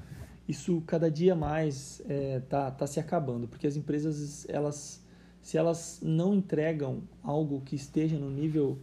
isso 0.48 0.82
cada 0.88 1.12
dia 1.12 1.36
mais 1.36 2.02
é, 2.10 2.40
tá, 2.42 2.72
tá 2.72 2.88
se 2.88 3.00
acabando, 3.00 3.48
porque 3.48 3.68
as 3.68 3.76
empresas, 3.76 4.48
elas, 4.50 5.06
se 5.42 5.58
elas 5.58 6.00
não 6.02 6.34
entregam 6.34 7.04
algo 7.24 7.62
que 7.62 7.76
esteja 7.76 8.18
no 8.18 8.32
nível, 8.32 8.80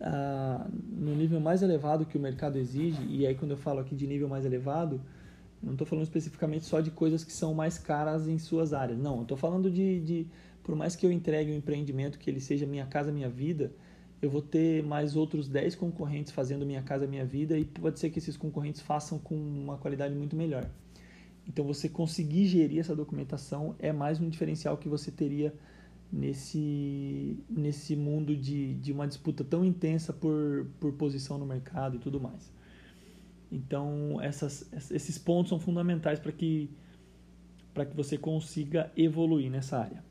ah, 0.00 0.68
no 0.90 1.14
nível 1.14 1.40
mais 1.40 1.62
elevado 1.62 2.04
que 2.04 2.18
o 2.18 2.20
mercado 2.20 2.58
exige, 2.58 3.02
e 3.08 3.26
aí 3.26 3.34
quando 3.34 3.52
eu 3.52 3.56
falo 3.56 3.80
aqui 3.80 3.94
de 3.94 4.06
nível 4.06 4.28
mais 4.28 4.44
elevado, 4.44 5.00
não 5.62 5.72
estou 5.72 5.86
falando 5.86 6.04
especificamente 6.04 6.64
só 6.64 6.80
de 6.80 6.90
coisas 6.90 7.24
que 7.24 7.32
são 7.32 7.54
mais 7.54 7.78
caras 7.78 8.28
em 8.28 8.38
suas 8.38 8.72
áreas, 8.72 8.98
não, 8.98 9.22
estou 9.22 9.36
falando 9.36 9.70
de, 9.70 10.00
de, 10.00 10.26
por 10.62 10.74
mais 10.74 10.94
que 10.94 11.04
eu 11.04 11.12
entregue 11.12 11.50
um 11.50 11.56
empreendimento 11.56 12.18
que 12.18 12.30
ele 12.30 12.40
seja 12.40 12.66
minha 12.66 12.86
casa, 12.86 13.10
minha 13.10 13.28
vida, 13.28 13.72
eu 14.20 14.28
vou 14.28 14.42
ter 14.42 14.82
mais 14.82 15.14
outros 15.16 15.48
10 15.48 15.76
concorrentes 15.76 16.32
fazendo 16.32 16.66
minha 16.66 16.82
casa, 16.82 17.06
minha 17.06 17.24
vida, 17.24 17.58
e 17.58 17.64
pode 17.64 17.98
ser 17.98 18.10
que 18.10 18.18
esses 18.18 18.36
concorrentes 18.36 18.80
façam 18.80 19.18
com 19.18 19.34
uma 19.34 19.78
qualidade 19.78 20.14
muito 20.14 20.34
melhor. 20.34 20.68
Então, 21.46 21.64
você 21.64 21.88
conseguir 21.88 22.46
gerir 22.46 22.80
essa 22.80 22.94
documentação 22.94 23.74
é 23.78 23.92
mais 23.92 24.20
um 24.20 24.28
diferencial 24.28 24.76
que 24.76 24.88
você 24.88 25.10
teria 25.10 25.54
nesse, 26.12 27.38
nesse 27.48 27.94
mundo 27.94 28.36
de, 28.36 28.74
de 28.74 28.92
uma 28.92 29.06
disputa 29.06 29.44
tão 29.44 29.64
intensa 29.64 30.12
por, 30.12 30.66
por 30.80 30.92
posição 30.92 31.38
no 31.38 31.46
mercado 31.46 31.96
e 31.96 31.98
tudo 31.98 32.20
mais. 32.20 32.52
Então, 33.50 34.20
essas, 34.20 34.70
esses 34.90 35.16
pontos 35.16 35.48
são 35.48 35.58
fundamentais 35.58 36.18
para 36.18 36.32
que, 36.32 36.70
que 37.74 37.96
você 37.96 38.18
consiga 38.18 38.92
evoluir 38.96 39.50
nessa 39.50 39.78
área. 39.78 40.04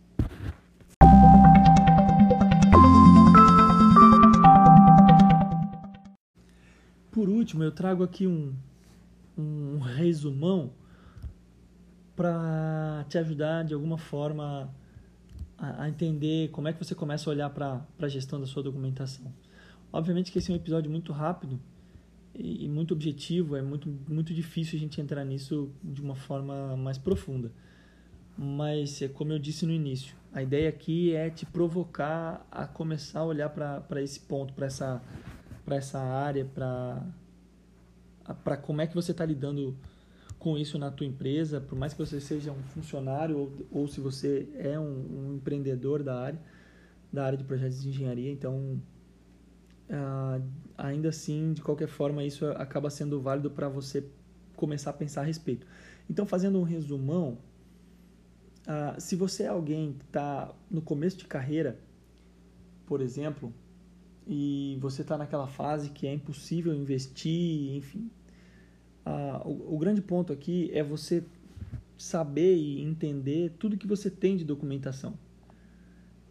Por 7.12 7.30
último, 7.30 7.64
eu 7.64 7.72
trago 7.72 8.04
aqui 8.04 8.28
um, 8.28 8.56
um 9.38 9.80
resumão 9.80 10.72
para 12.16 13.06
te 13.08 13.18
ajudar 13.20 13.64
de 13.64 13.74
alguma 13.74 13.98
forma 13.98 14.74
a, 15.58 15.84
a, 15.84 15.90
entender 15.90 16.50
como 16.50 16.68
é 16.68 16.74
que 16.74 16.84
você 16.84 16.96
começa 16.96 17.30
a 17.30 17.32
olhar 17.32 17.50
para 17.52 17.86
a 18.00 18.08
gestão 18.08 18.40
da 18.40 18.48
sua 18.48 18.64
documentação. 18.64 19.32
Obviamente 19.94 20.32
que 20.32 20.40
esse 20.40 20.52
é 20.52 20.54
um 20.54 20.58
episódio 20.58 20.90
muito 20.90 21.12
rápido 21.12 21.60
e, 22.38 22.68
muito 22.68 22.94
objetivo, 22.94 23.56
é 23.56 23.62
muito, 23.62 23.90
muito 24.08 24.34
difícil 24.34 24.78
a 24.78 24.80
gente 24.80 25.02
entrar 25.02 25.26
nisso 25.26 25.72
de 25.84 26.02
uma 26.02 26.16
forma 26.16 26.78
mais 26.78 26.98
profunda. 26.98 27.52
Mas, 28.38 29.02
é 29.02 29.08
como 29.08 29.34
eu 29.34 29.40
disse 29.40 29.66
no 29.66 29.72
início, 29.72 30.16
a 30.32 30.44
ideia 30.44 30.70
aqui 30.70 31.14
é 31.14 31.30
te 31.30 31.46
provocar 31.46 32.48
a 32.52 32.68
começar 32.68 33.22
a 33.22 33.26
olhar 33.26 33.50
para 33.50 34.02
esse 34.02 34.20
ponto, 34.20 34.54
para 34.54 34.68
essa, 34.68 35.02
essa 35.68 36.00
área, 36.00 36.46
para 36.46 37.02
como 38.58 38.82
é 38.82 38.88
que 38.88 38.94
você 38.94 39.12
está 39.12 39.26
lidando 39.26 39.76
com 40.38 40.56
isso 40.58 40.78
na 40.78 40.92
tua 40.92 41.08
empresa, 41.08 41.60
por 41.60 41.78
mais 41.78 41.94
que 41.94 42.00
você 42.00 42.22
seja 42.22 42.52
um 42.52 42.62
funcionário 42.64 43.38
ou, 43.38 43.52
ou 43.72 43.88
se 43.88 44.00
você 44.00 44.48
é 44.56 44.80
um, 44.80 44.84
um, 44.84 45.36
empreendedor 45.36 46.04
da 46.04 46.22
área, 46.22 46.40
da 47.12 47.26
área 47.26 47.38
de 47.38 47.44
projetos 47.44 47.82
de 47.82 47.90
engenharia, 47.90 48.32
então 48.32 48.80
ah, 49.90 50.40
ainda 50.78 51.10
assim, 51.10 51.54
de 51.54 51.62
qualquer 51.62 51.88
forma, 51.88 52.24
isso 52.24 52.46
acaba 52.46 52.90
sendo 52.90 53.22
válido 53.22 53.50
para 53.50 53.70
você 53.70 54.06
começar 54.56 54.90
a 54.90 54.94
pensar 54.94 55.22
a 55.22 55.24
respeito. 55.24 55.66
Então, 56.10 56.26
fazendo 56.26 56.60
um 56.60 56.64
resumão, 56.64 57.38
ah, 58.66 58.96
se 59.00 59.16
você 59.16 59.44
é 59.44 59.48
alguém 59.48 59.94
que 59.94 60.06
está 60.06 60.54
no 60.70 60.82
começo 60.82 61.18
de 61.18 61.26
carreira, 61.26 61.80
por 62.86 63.02
exemplo, 63.02 63.54
e 64.28 64.78
você 64.82 65.02
está 65.02 65.18
naquela 65.18 65.48
fase 65.48 65.90
que 65.90 66.06
é 66.06 66.14
impossível 66.14 66.74
investir, 66.74 67.76
enfim, 67.76 68.10
ah, 69.06 69.42
o, 69.46 69.76
o 69.76 69.78
grande 69.78 70.02
ponto 70.02 70.34
aqui 70.34 70.70
é 70.74 70.84
você 70.84 71.24
saber 71.98 72.56
e 72.56 72.82
entender 72.82 73.56
tudo 73.58 73.78
que 73.78 73.88
você 73.88 74.10
tem 74.10 74.36
de 74.38 74.46
documentação. 74.46 75.18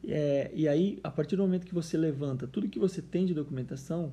É, 0.06 0.50
e 0.54 0.68
aí, 0.68 1.00
a 1.02 1.10
partir 1.10 1.34
do 1.36 1.42
momento 1.42 1.66
que 1.66 1.74
você 1.74 1.96
levanta 1.96 2.46
tudo 2.46 2.68
que 2.68 2.78
você 2.78 3.02
tem 3.02 3.26
de 3.26 3.34
documentação, 3.34 4.12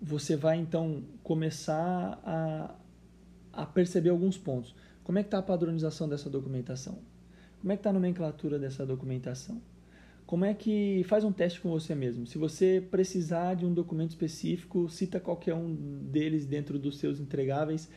você 0.00 0.34
vai 0.36 0.58
então 0.58 1.04
começar 1.22 2.20
a, 2.24 2.74
a 3.52 3.66
perceber 3.66 4.10
alguns 4.10 4.36
pontos. 4.36 4.74
Como 5.04 5.18
é 5.18 5.22
que 5.22 5.28
está 5.28 5.38
a 5.38 5.42
padronização 5.42 6.08
dessa 6.08 6.28
documentação? 6.28 6.98
Como 7.60 7.72
é 7.72 7.76
que 7.76 7.80
está 7.80 7.90
a 7.90 7.92
nomenclatura 7.92 8.58
dessa 8.58 8.84
documentação? 8.84 9.62
Como 10.26 10.44
é 10.44 10.54
que 10.54 11.04
faz 11.04 11.24
um 11.24 11.30
teste 11.30 11.60
com 11.60 11.70
você 11.70 11.94
mesmo? 11.94 12.26
Se 12.26 12.38
você 12.38 12.84
precisar 12.90 13.54
de 13.54 13.64
um 13.64 13.72
documento 13.72 14.10
específico, 14.10 14.88
cita 14.88 15.20
qualquer 15.20 15.54
um 15.54 15.74
deles 16.10 16.46
dentro 16.46 16.78
dos 16.78 16.98
seus 16.98 17.20
entregáveis 17.20 17.88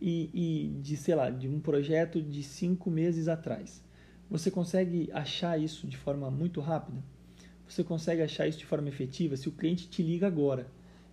e, 0.00 0.30
e 0.32 0.80
de 0.80 0.96
sei 0.96 1.14
lá 1.14 1.28
de 1.28 1.48
um 1.48 1.60
projeto 1.60 2.22
de 2.22 2.42
cinco 2.42 2.90
meses 2.90 3.28
atrás. 3.28 3.82
Você 4.32 4.50
consegue 4.50 5.10
achar 5.12 5.60
isso 5.60 5.86
de 5.86 5.98
forma 5.98 6.30
muito 6.30 6.58
rápida? 6.62 7.04
Você 7.68 7.84
consegue 7.84 8.22
achar 8.22 8.48
isso 8.48 8.58
de 8.58 8.64
forma 8.64 8.88
efetiva? 8.88 9.36
Se 9.36 9.46
o 9.46 9.52
cliente 9.52 9.86
te 9.86 10.02
liga 10.02 10.26
agora 10.26 10.68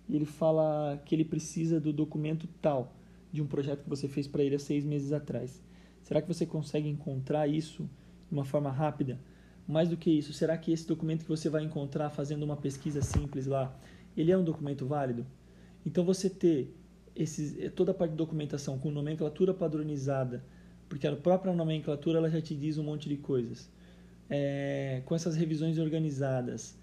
e 0.08 0.16
ele 0.16 0.24
fala 0.24 0.98
que 1.04 1.14
ele 1.14 1.26
precisa 1.26 1.78
do 1.78 1.92
documento 1.92 2.48
tal 2.62 2.94
de 3.30 3.42
um 3.42 3.46
projeto 3.46 3.82
que 3.82 3.90
você 3.90 4.08
fez 4.08 4.26
para 4.26 4.42
ele 4.42 4.54
há 4.54 4.58
seis 4.58 4.86
meses 4.86 5.12
atrás, 5.12 5.62
será 6.02 6.22
que 6.22 6.28
você 6.28 6.46
consegue 6.46 6.88
encontrar 6.88 7.46
isso 7.46 7.82
de 8.26 8.32
uma 8.32 8.46
forma 8.46 8.70
rápida? 8.70 9.20
Mais 9.68 9.90
do 9.90 9.98
que 9.98 10.10
isso, 10.10 10.32
será 10.32 10.56
que 10.56 10.72
esse 10.72 10.88
documento 10.88 11.24
que 11.24 11.28
você 11.28 11.50
vai 11.50 11.62
encontrar 11.62 12.08
fazendo 12.08 12.44
uma 12.44 12.56
pesquisa 12.56 13.02
simples 13.02 13.46
lá, 13.46 13.78
ele 14.16 14.32
é 14.32 14.38
um 14.38 14.42
documento 14.42 14.86
válido? 14.86 15.26
Então 15.84 16.06
você 16.06 16.30
ter 16.30 16.74
esses, 17.14 17.70
toda 17.74 17.90
a 17.90 17.94
parte 17.94 18.12
de 18.12 18.16
documentação 18.16 18.78
com 18.78 18.90
nomenclatura 18.90 19.52
padronizada, 19.52 20.42
porque 20.90 21.06
a 21.06 21.14
própria 21.14 21.54
nomenclatura 21.54 22.18
ela 22.18 22.28
já 22.28 22.42
te 22.42 22.54
diz 22.54 22.76
um 22.76 22.82
monte 22.82 23.08
de 23.08 23.16
coisas, 23.16 23.70
é, 24.28 25.02
com 25.06 25.14
essas 25.14 25.36
revisões 25.36 25.78
organizadas, 25.78 26.76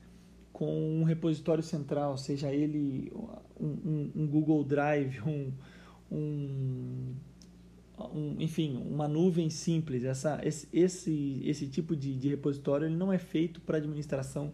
com 0.54 0.74
um 0.80 1.04
repositório 1.04 1.62
central, 1.62 2.18
seja 2.18 2.52
ele 2.52 3.12
um, 3.60 3.68
um, 3.68 4.12
um 4.16 4.28
Google 4.28 4.64
Drive, 4.64 5.20
um, 5.22 5.52
um 6.10 7.16
enfim, 8.40 8.78
uma 8.78 9.08
nuvem 9.10 9.50
simples. 9.50 10.06
Essa, 10.06 10.40
esse, 10.42 10.68
esse, 10.72 11.42
esse 11.44 11.68
tipo 11.68 11.96
de, 11.96 12.16
de 12.16 12.30
repositório 12.30 12.88
ele 12.88 12.96
não 12.96 13.12
é 13.12 13.18
feito 13.18 13.60
para 13.60 13.78
administração 13.78 14.54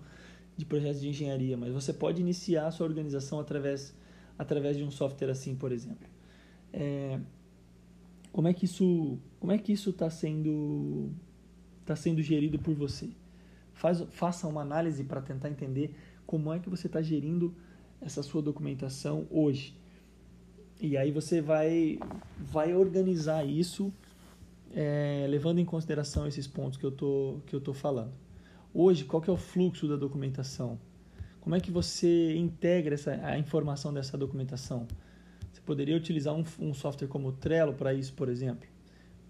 de 0.58 0.66
projetos 0.66 1.00
de 1.00 1.10
engenharia, 1.10 1.56
mas 1.56 1.72
você 1.72 1.94
pode 1.94 2.22
iniciar 2.22 2.68
a 2.68 2.72
sua 2.72 2.88
organização 2.88 3.39
através, 3.39 3.96
através 4.38 4.78
de 4.78 4.84
um 4.84 4.89
software 4.89 5.30
assim, 5.30 5.56
por 5.56 5.72
exemplo. 5.72 6.08
É, 6.72 7.20
como 8.34 8.50
é 8.50 8.54
que 8.54 8.65
isso 8.65 9.17
como 9.39 9.54
é 9.54 9.58
que 9.58 9.72
isso 9.72 9.91
está 9.91 10.10
sendo 10.10 11.10
está 11.80 11.96
sendo 11.96 12.22
gerido 12.22 12.60
por 12.60 12.74
você? 12.74 13.10
Faz, 13.74 14.04
faça 14.12 14.48
uma 14.48 14.62
análise 14.62 15.04
para 15.04 15.22
tentar 15.22 15.50
entender 15.50 15.96
como 16.26 16.52
é 16.52 16.60
que 16.60 16.69
você 16.69 16.88
está 16.88 17.02
gerindo 17.02 17.54
essa 18.02 18.24
sua 18.24 18.41
documentação 18.41 19.28
hoje. 19.30 19.78
E 20.80 20.98
aí 20.98 21.12
você 21.12 21.41
vai, 21.41 22.00
vai 22.39 22.74
organizar 22.74 23.46
isso 23.46 23.93
é, 24.74 25.26
levando 25.30 25.60
em 25.60 25.65
consideração 25.65 26.28
esses 26.28 26.48
pontos 26.48 26.78
que 26.78 26.86
eu 26.86 26.91
tô, 26.91 27.39
que 27.46 27.56
eu 27.56 27.62
tô 27.62 27.74
falando. 27.74 28.12
Hoje, 28.74 29.06
qual 29.06 29.22
que 29.22 29.30
é 29.30 29.34
o 29.34 29.38
fluxo 29.38 29.88
da 29.88 29.96
documentação? 29.96 30.80
Como 31.39 31.56
é 31.56 31.60
que 31.60 31.69
você 31.69 32.36
integra 32.36 32.96
essa, 32.96 33.12
a 33.12 33.38
informação 33.38 33.93
dessa 33.93 34.17
documentação? 34.17 34.88
Você 35.54 35.62
poderia 35.62 35.96
utilizar 35.96 36.34
um, 36.34 36.44
um 36.60 36.74
software 36.74 37.08
como 37.08 37.30
o 37.30 37.32
Trello 37.32 37.74
para 37.74 37.94
isso, 37.94 38.12
por 38.13 38.28
exemplo. 38.28 38.68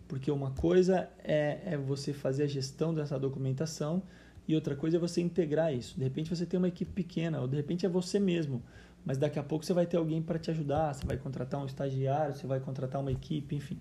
Porque 0.07 0.31
uma 0.31 0.49
coisa 0.51 1.07
é, 1.23 1.59
é 1.65 1.77
você 1.77 2.13
fazer 2.13 2.43
a 2.43 2.47
gestão 2.47 2.93
dessa 2.93 3.19
documentação 3.19 4.01
e 4.47 4.55
outra 4.55 4.75
coisa 4.75 4.97
é 4.97 4.99
você 4.99 5.21
integrar 5.21 5.71
isso. 5.71 5.95
De 5.95 6.03
repente 6.03 6.35
você 6.35 6.45
tem 6.45 6.57
uma 6.57 6.67
equipe 6.67 6.91
pequena, 6.91 7.39
ou 7.39 7.47
de 7.47 7.55
repente 7.55 7.85
é 7.85 7.89
você 7.89 8.19
mesmo 8.19 8.63
mas 9.05 9.17
daqui 9.17 9.37
a 9.37 9.43
pouco 9.43 9.65
você 9.65 9.73
vai 9.73 9.85
ter 9.85 9.97
alguém 9.97 10.21
para 10.21 10.39
te 10.39 10.49
ajudar, 10.49 10.93
você 10.93 11.05
vai 11.05 11.17
contratar 11.17 11.61
um 11.61 11.65
estagiário, 11.65 12.35
você 12.35 12.47
vai 12.47 12.59
contratar 12.59 13.01
uma 13.01 13.11
equipe, 13.11 13.55
enfim. 13.55 13.77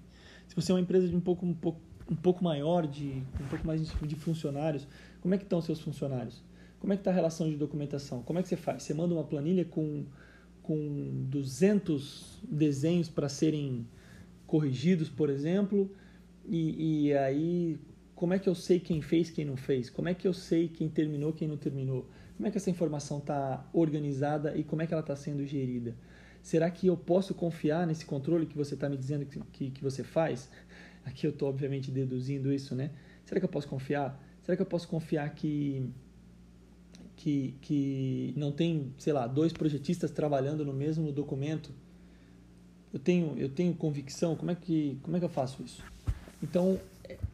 Se 0.49 0.55
você 0.55 0.73
é 0.73 0.75
uma 0.75 0.81
empresa 0.81 1.09
de 1.09 1.15
um 1.15 1.21
pouco, 1.21 1.47
um 1.47 1.55
pouco, 1.55 1.81
um 2.11 2.17
pouco 2.17 2.43
maior, 2.43 2.87
de 2.87 3.23
um 3.41 3.47
pouco 3.49 3.67
mais 3.67 3.81
de 4.03 4.17
funcionários, 4.17 4.87
como 5.21 5.35
é 5.35 5.39
que 5.39 5.45
estão 5.45 5.61
os 5.61 5.65
seus 5.65 5.81
funcionários? 5.81 6.43
Como 6.81 6.93
é 6.93 6.97
que 6.97 7.01
está 7.01 7.13
a 7.13 7.15
relação 7.15 7.49
de 7.49 7.57
documentação? 7.57 8.23
Como 8.23 8.39
é 8.39 8.43
que 8.43 8.49
você 8.49 8.57
faz? 8.57 8.83
Você 8.83 8.93
manda 8.93 9.15
uma 9.15 9.23
planilha 9.23 9.65
com, 9.65 10.05
com 10.63 11.25
200 11.29 12.41
desenhos 12.49 13.09
para 13.09 13.29
serem 13.29 13.87
corrigidos, 14.47 15.09
por 15.09 15.31
exemplo, 15.31 15.91
e, 16.47 17.07
e 17.07 17.15
aí 17.15 17.81
como 18.15 18.35
é 18.35 18.39
que 18.39 18.49
eu 18.49 18.55
sei 18.55 18.79
quem 18.79 19.03
fez, 19.03 19.31
quem 19.31 19.45
não 19.45 19.57
fez? 19.57 19.91
Como 19.91 20.09
é 20.09 20.15
que 20.15 20.29
eu 20.29 20.33
sei 20.33 20.69
quem 20.69 20.89
terminou, 20.89 21.33
quem 21.33 21.49
não 21.49 21.57
terminou? 21.57 22.09
Como 22.37 22.47
é 22.47 22.51
que 22.51 22.57
essa 22.57 22.71
informação 22.71 23.19
está 23.19 23.69
organizada 23.73 24.57
e 24.57 24.63
como 24.63 24.81
é 24.81 24.87
que 24.87 24.95
ela 24.95 25.01
está 25.01 25.17
sendo 25.17 25.45
gerida? 25.45 25.97
Será 26.43 26.71
que 26.71 26.87
eu 26.87 26.97
posso 26.97 27.35
confiar 27.35 27.87
nesse 27.87 28.05
controle 28.05 28.47
que 28.47 28.57
você 28.57 28.75
está 28.75 28.89
me 28.89 28.97
dizendo 28.97 29.27
que, 29.27 29.41
que, 29.53 29.71
que, 29.71 29.83
você 29.83 30.05
faz? 30.05 30.49
Aqui 31.05 31.27
eu 31.27 31.31
estou, 31.31 31.49
obviamente, 31.49 31.91
deduzindo 31.91 32.53
isso, 32.53 32.75
né? 32.75 32.91
Será 33.25 33.41
que 33.41 33.45
eu 33.45 33.51
posso 33.51 33.69
confiar? 33.69 34.21
Será 34.43 34.55
que 34.55 34.63
eu 34.63 34.67
posso 34.67 34.87
confiar 34.89 35.29
que, 35.35 35.91
que, 37.23 37.55
que 37.61 38.35
não 38.37 38.51
tem, 38.51 38.93
sei 38.99 39.13
lá, 39.13 39.29
dois 39.29 39.53
projetistas 39.53 40.11
trabalhando 40.11 40.65
no 40.65 40.73
mesmo 40.73 41.13
documento? 41.13 41.71
Eu 42.93 42.99
tenho, 42.99 43.39
eu 43.39 43.49
tenho 43.49 43.73
convicção, 43.75 44.35
como 44.35 44.51
é 44.51 44.57
que, 44.57 44.99
como 45.03 45.17
é 45.17 45.21
que 45.21 45.25
eu 45.25 45.29
faço 45.29 45.63
isso? 45.63 45.85
Então, 46.43 46.81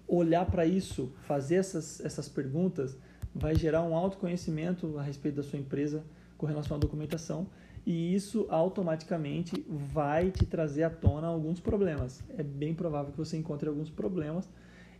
olhar 0.06 0.44
para 0.44 0.66
isso, 0.66 1.10
fazer 1.26 1.54
essas, 1.54 2.04
essas 2.04 2.28
perguntas, 2.28 2.98
vai 3.34 3.54
gerar 3.54 3.82
um 3.82 3.96
autoconhecimento 3.96 4.98
a 4.98 5.02
respeito 5.02 5.36
da 5.36 5.42
sua 5.42 5.58
empresa 5.58 6.04
com 6.36 6.44
relação 6.44 6.76
à 6.76 6.80
documentação 6.80 7.46
e 7.86 8.14
isso 8.14 8.46
automaticamente 8.50 9.64
vai 9.70 10.30
te 10.30 10.44
trazer 10.44 10.82
à 10.82 10.90
tona 10.90 11.28
alguns 11.28 11.60
problemas. 11.60 12.22
É 12.36 12.42
bem 12.42 12.74
provável 12.74 13.10
que 13.10 13.18
você 13.18 13.38
encontre 13.38 13.70
alguns 13.70 13.88
problemas 13.88 14.46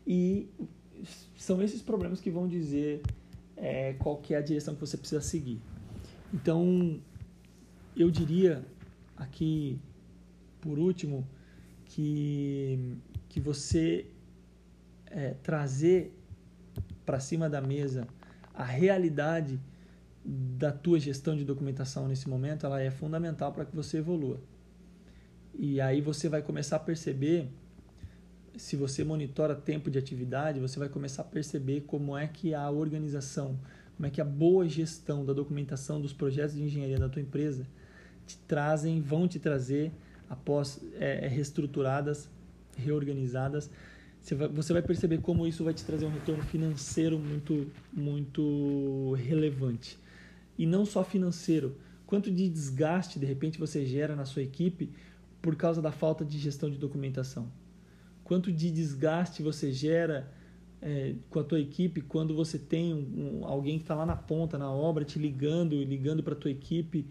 e 0.06 0.48
são 1.36 1.62
esses 1.62 1.82
problemas 1.82 2.22
que 2.22 2.30
vão 2.30 2.48
dizer 2.48 3.02
é, 3.60 3.94
qual 3.94 4.16
que 4.16 4.34
é 4.34 4.38
a 4.38 4.42
direção 4.42 4.74
que 4.74 4.80
você 4.80 4.96
precisa 4.96 5.20
seguir. 5.20 5.60
Então, 6.32 7.00
eu 7.96 8.10
diria 8.10 8.64
aqui, 9.16 9.78
por 10.60 10.78
último, 10.78 11.26
que, 11.84 12.96
que 13.28 13.40
você 13.40 14.06
é, 15.06 15.34
trazer 15.42 16.14
para 17.04 17.18
cima 17.18 17.48
da 17.48 17.60
mesa 17.60 18.06
a 18.54 18.64
realidade 18.64 19.58
da 20.24 20.70
tua 20.70 21.00
gestão 21.00 21.34
de 21.34 21.44
documentação 21.44 22.06
nesse 22.06 22.28
momento, 22.28 22.66
ela 22.66 22.80
é 22.82 22.90
fundamental 22.90 23.52
para 23.52 23.64
que 23.64 23.74
você 23.74 23.98
evolua. 23.98 24.40
E 25.54 25.80
aí 25.80 26.00
você 26.00 26.28
vai 26.28 26.42
começar 26.42 26.76
a 26.76 26.80
perceber, 26.80 27.48
se 28.58 28.76
você 28.76 29.04
monitora 29.04 29.54
tempo 29.54 29.90
de 29.90 29.98
atividade, 29.98 30.60
você 30.60 30.78
vai 30.78 30.88
começar 30.88 31.22
a 31.22 31.24
perceber 31.24 31.82
como 31.82 32.16
é 32.16 32.26
que 32.26 32.52
a 32.52 32.70
organização, 32.70 33.58
como 33.96 34.06
é 34.06 34.10
que 34.10 34.20
a 34.20 34.24
boa 34.24 34.68
gestão 34.68 35.24
da 35.24 35.32
documentação 35.32 36.00
dos 36.00 36.12
projetos 36.12 36.54
de 36.54 36.62
engenharia 36.62 36.98
da 36.98 37.08
tua 37.08 37.22
empresa 37.22 37.66
te 38.26 38.36
trazem, 38.46 39.00
vão 39.00 39.26
te 39.26 39.38
trazer 39.38 39.92
após 40.28 40.80
é, 40.98 41.26
reestruturadas, 41.28 42.28
reorganizadas, 42.76 43.70
você 44.20 44.34
vai, 44.34 44.48
você 44.48 44.72
vai 44.72 44.82
perceber 44.82 45.18
como 45.18 45.46
isso 45.46 45.64
vai 45.64 45.72
te 45.72 45.84
trazer 45.84 46.04
um 46.04 46.10
retorno 46.10 46.42
financeiro 46.42 47.18
muito, 47.18 47.70
muito 47.92 49.14
relevante. 49.14 49.98
E 50.58 50.66
não 50.66 50.84
só 50.84 51.04
financeiro, 51.04 51.76
quanto 52.06 52.30
de 52.30 52.48
desgaste 52.48 53.18
de 53.18 53.24
repente 53.24 53.58
você 53.58 53.86
gera 53.86 54.14
na 54.14 54.24
sua 54.24 54.42
equipe 54.42 54.90
por 55.40 55.56
causa 55.56 55.80
da 55.80 55.92
falta 55.92 56.24
de 56.24 56.38
gestão 56.38 56.68
de 56.68 56.76
documentação. 56.76 57.50
Quanto 58.28 58.52
de 58.52 58.70
desgaste 58.70 59.42
você 59.42 59.72
gera 59.72 60.30
é, 60.82 61.14
com 61.30 61.40
a 61.40 61.42
tua 61.44 61.58
equipe 61.58 62.02
quando 62.02 62.36
você 62.36 62.58
tem 62.58 62.92
um, 62.92 63.40
um, 63.40 63.46
alguém 63.46 63.78
que 63.78 63.84
está 63.84 63.94
lá 63.94 64.04
na 64.04 64.14
ponta, 64.14 64.58
na 64.58 64.70
obra, 64.70 65.02
te 65.02 65.18
ligando, 65.18 65.82
ligando 65.82 66.22
para 66.22 66.34
a 66.34 66.36
tua 66.36 66.50
equipe, 66.50 67.06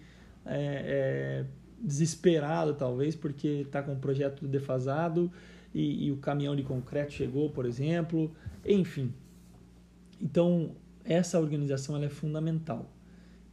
é, 0.45 1.43
é, 1.43 1.45
desesperado 1.81 2.75
talvez 2.75 3.15
porque 3.15 3.47
está 3.47 3.81
com 3.81 3.93
um 3.93 3.99
projeto 3.99 4.47
defasado 4.47 5.31
e, 5.73 6.05
e, 6.05 6.11
o 6.11 6.17
caminhão 6.17 6.55
de 6.55 6.61
concreto 6.61 7.13
chegou, 7.13 7.49
por 7.49 7.65
exemplo, 7.65 8.31
enfim. 8.63 9.11
Então 10.21 10.75
essa 11.03 11.39
organização 11.39 11.95
ela 11.95 12.05
é 12.05 12.09
fundamental 12.09 12.87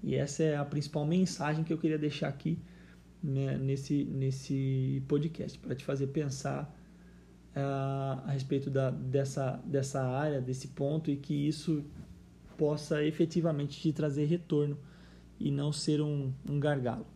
e 0.03 0.15
essa 0.17 0.43
é 0.43 0.55
a 0.55 0.67
principal 0.67 1.07
mensagem 1.07 1.65
que 1.65 1.73
eu 1.73 1.79
queria 1.79 1.99
deixar 1.99 2.29
aqui 2.29 2.59
né, 3.23 3.57
nesse 3.57 4.05
nesse 4.05 5.03
podcast 5.09 5.59
para 5.59 5.75
te 5.75 5.83
fazer 5.83 6.09
pensar 6.09 6.74
a 7.61 8.31
respeito 8.33 8.69
da, 8.69 8.91
dessa 8.91 9.61
dessa 9.65 10.03
área, 10.03 10.41
desse 10.41 10.69
ponto 10.69 11.11
e 11.11 11.17
que 11.17 11.35
isso 11.47 11.85
possa 12.57 13.05
efetivamente 13.05 13.81
te 13.81 13.93
trazer 13.93 14.27
retorno 14.27 14.77
e 15.39 15.51
não 15.51 15.73
ser 15.73 16.01
um, 16.01 16.33
um 16.49 16.59
gargalo. 16.59 17.07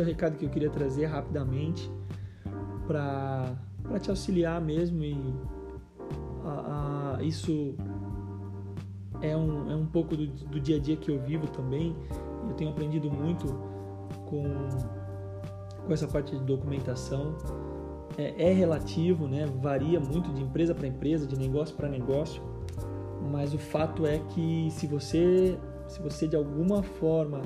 É 0.00 0.02
o 0.02 0.06
recado 0.06 0.36
que 0.36 0.44
eu 0.44 0.50
queria 0.50 0.70
trazer 0.70 1.06
rapidamente 1.06 1.90
para 2.86 3.56
te 4.00 4.10
auxiliar 4.10 4.60
mesmo 4.60 5.02
e 5.02 5.16
a, 6.44 7.16
a, 7.18 7.22
isso 7.22 7.74
é 9.20 9.36
um, 9.36 9.70
é 9.70 9.76
um 9.76 9.86
pouco 9.86 10.16
do, 10.16 10.26
do 10.26 10.58
dia 10.58 10.76
a 10.76 10.78
dia 10.80 10.96
que 10.96 11.10
eu 11.10 11.20
vivo 11.20 11.46
também. 11.48 11.94
Eu 12.48 12.54
tenho 12.54 12.70
aprendido 12.70 13.10
muito 13.10 13.46
com, 14.26 14.44
com 15.86 15.92
essa 15.92 16.08
parte 16.08 16.36
de 16.36 16.42
documentação. 16.42 17.34
É, 18.16 18.50
é 18.50 18.52
relativo, 18.52 19.28
né? 19.28 19.46
varia 19.60 20.00
muito 20.00 20.32
de 20.32 20.42
empresa 20.42 20.74
para 20.74 20.86
empresa, 20.86 21.26
de 21.26 21.38
negócio 21.38 21.76
para 21.76 21.88
negócio, 21.88 22.42
mas 23.30 23.54
o 23.54 23.58
fato 23.58 24.04
é 24.04 24.18
que 24.18 24.68
se 24.72 24.86
você, 24.86 25.56
se 25.86 26.02
você 26.02 26.26
de 26.26 26.34
alguma 26.34 26.82
forma 26.82 27.40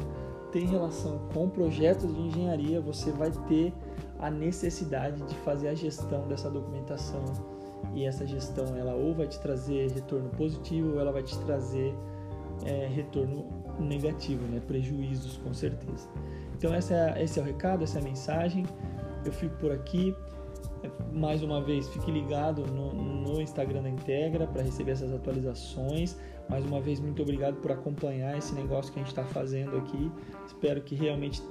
tem 0.54 0.66
relação 0.66 1.18
com 1.34 1.48
projetos 1.48 2.14
de 2.14 2.20
engenharia, 2.20 2.80
você 2.80 3.10
vai 3.10 3.32
ter 3.48 3.74
a 4.20 4.30
necessidade 4.30 5.20
de 5.24 5.34
fazer 5.38 5.66
a 5.66 5.74
gestão 5.74 6.28
dessa 6.28 6.48
documentação. 6.48 7.24
E 7.92 8.04
essa 8.04 8.24
gestão, 8.24 8.76
ela 8.76 8.94
ou 8.94 9.12
vai 9.12 9.26
te 9.26 9.40
trazer 9.40 9.90
retorno 9.90 10.30
positivo 10.30 10.92
ou 10.92 11.00
ela 11.00 11.10
vai 11.10 11.24
te 11.24 11.36
trazer 11.40 11.92
é, 12.64 12.86
retorno 12.86 13.44
negativo, 13.80 14.46
né? 14.46 14.62
prejuízos 14.64 15.38
com 15.38 15.52
certeza. 15.52 16.08
Então 16.56 16.72
essa 16.72 16.94
é, 16.94 17.24
esse 17.24 17.40
é 17.40 17.42
o 17.42 17.44
recado, 17.44 17.82
essa 17.82 17.98
é 17.98 18.00
a 18.00 18.04
mensagem. 18.04 18.64
Eu 19.24 19.32
fico 19.32 19.56
por 19.56 19.72
aqui. 19.72 20.14
Mais 21.12 21.42
uma 21.42 21.60
vez, 21.60 21.88
fique 21.88 22.10
ligado 22.10 22.66
no, 22.66 22.92
no 22.92 23.40
Instagram 23.40 23.82
da 23.82 23.90
Integra 23.90 24.46
para 24.46 24.62
receber 24.62 24.92
essas 24.92 25.12
atualizações. 25.12 26.16
Mais 26.48 26.64
uma 26.64 26.80
vez, 26.80 27.00
muito 27.00 27.22
obrigado 27.22 27.56
por 27.56 27.72
acompanhar 27.72 28.36
esse 28.36 28.54
negócio 28.54 28.92
que 28.92 28.98
a 28.98 29.02
gente 29.02 29.10
está 29.10 29.24
fazendo 29.24 29.76
aqui. 29.76 30.10
Espero 30.46 30.80
que 30.82 30.94
realmente 30.94 31.42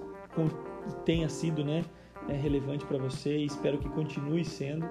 tenha 1.05 1.29
sido 1.29 1.63
né, 1.63 1.83
é, 2.29 2.33
relevante 2.33 2.85
para 2.85 2.97
você 2.97 3.37
e 3.37 3.45
espero 3.45 3.77
que 3.77 3.89
continue 3.89 4.45
sendo. 4.45 4.87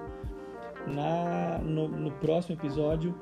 Na, 0.87 1.59
no, 1.59 1.87
no 1.87 2.11
próximo 2.11 2.55
episódio, 2.55 3.15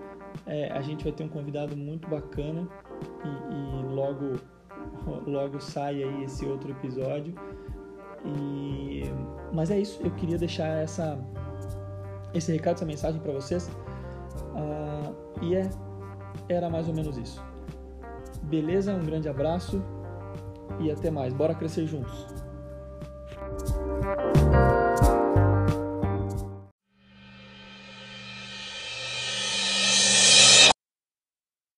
é, 0.48 0.72
a 0.72 0.82
gente 0.82 1.04
vai 1.04 1.14
ter 1.14 1.24
um 1.24 1.30
convidado 1.30 1.78
muito 1.78 2.08
bacana 2.08 2.68
e, 3.24 3.54
e 3.54 3.94
logo, 3.94 4.40
logo 5.30 5.60
sai 5.60 6.04
aí 6.04 6.24
esse 6.24 6.46
outro 6.46 6.72
episódio. 6.72 7.36
E, 8.26 9.04
mas 9.52 9.72
é 9.72 9.80
isso, 9.80 10.02
eu 10.04 10.12
queria 10.12 10.38
deixar 10.38 10.68
essa, 10.68 11.20
esse 12.34 12.52
recado, 12.52 12.76
essa 12.76 12.86
mensagem 12.86 13.20
para 13.20 13.34
vocês. 13.34 13.70
Uh, 14.54 15.44
e 15.44 15.56
é 15.56 15.70
era 16.50 16.70
mais 16.70 16.88
ou 16.88 16.94
menos 16.94 17.18
isso. 17.18 17.44
Beleza? 18.44 18.94
Um 18.94 19.04
grande 19.04 19.30
abraço 19.30 19.82
e 20.80 20.92
até 20.92 21.10
mais. 21.10 21.34
Bora 21.34 21.56
crescer 21.56 21.86
juntos. 21.86 22.28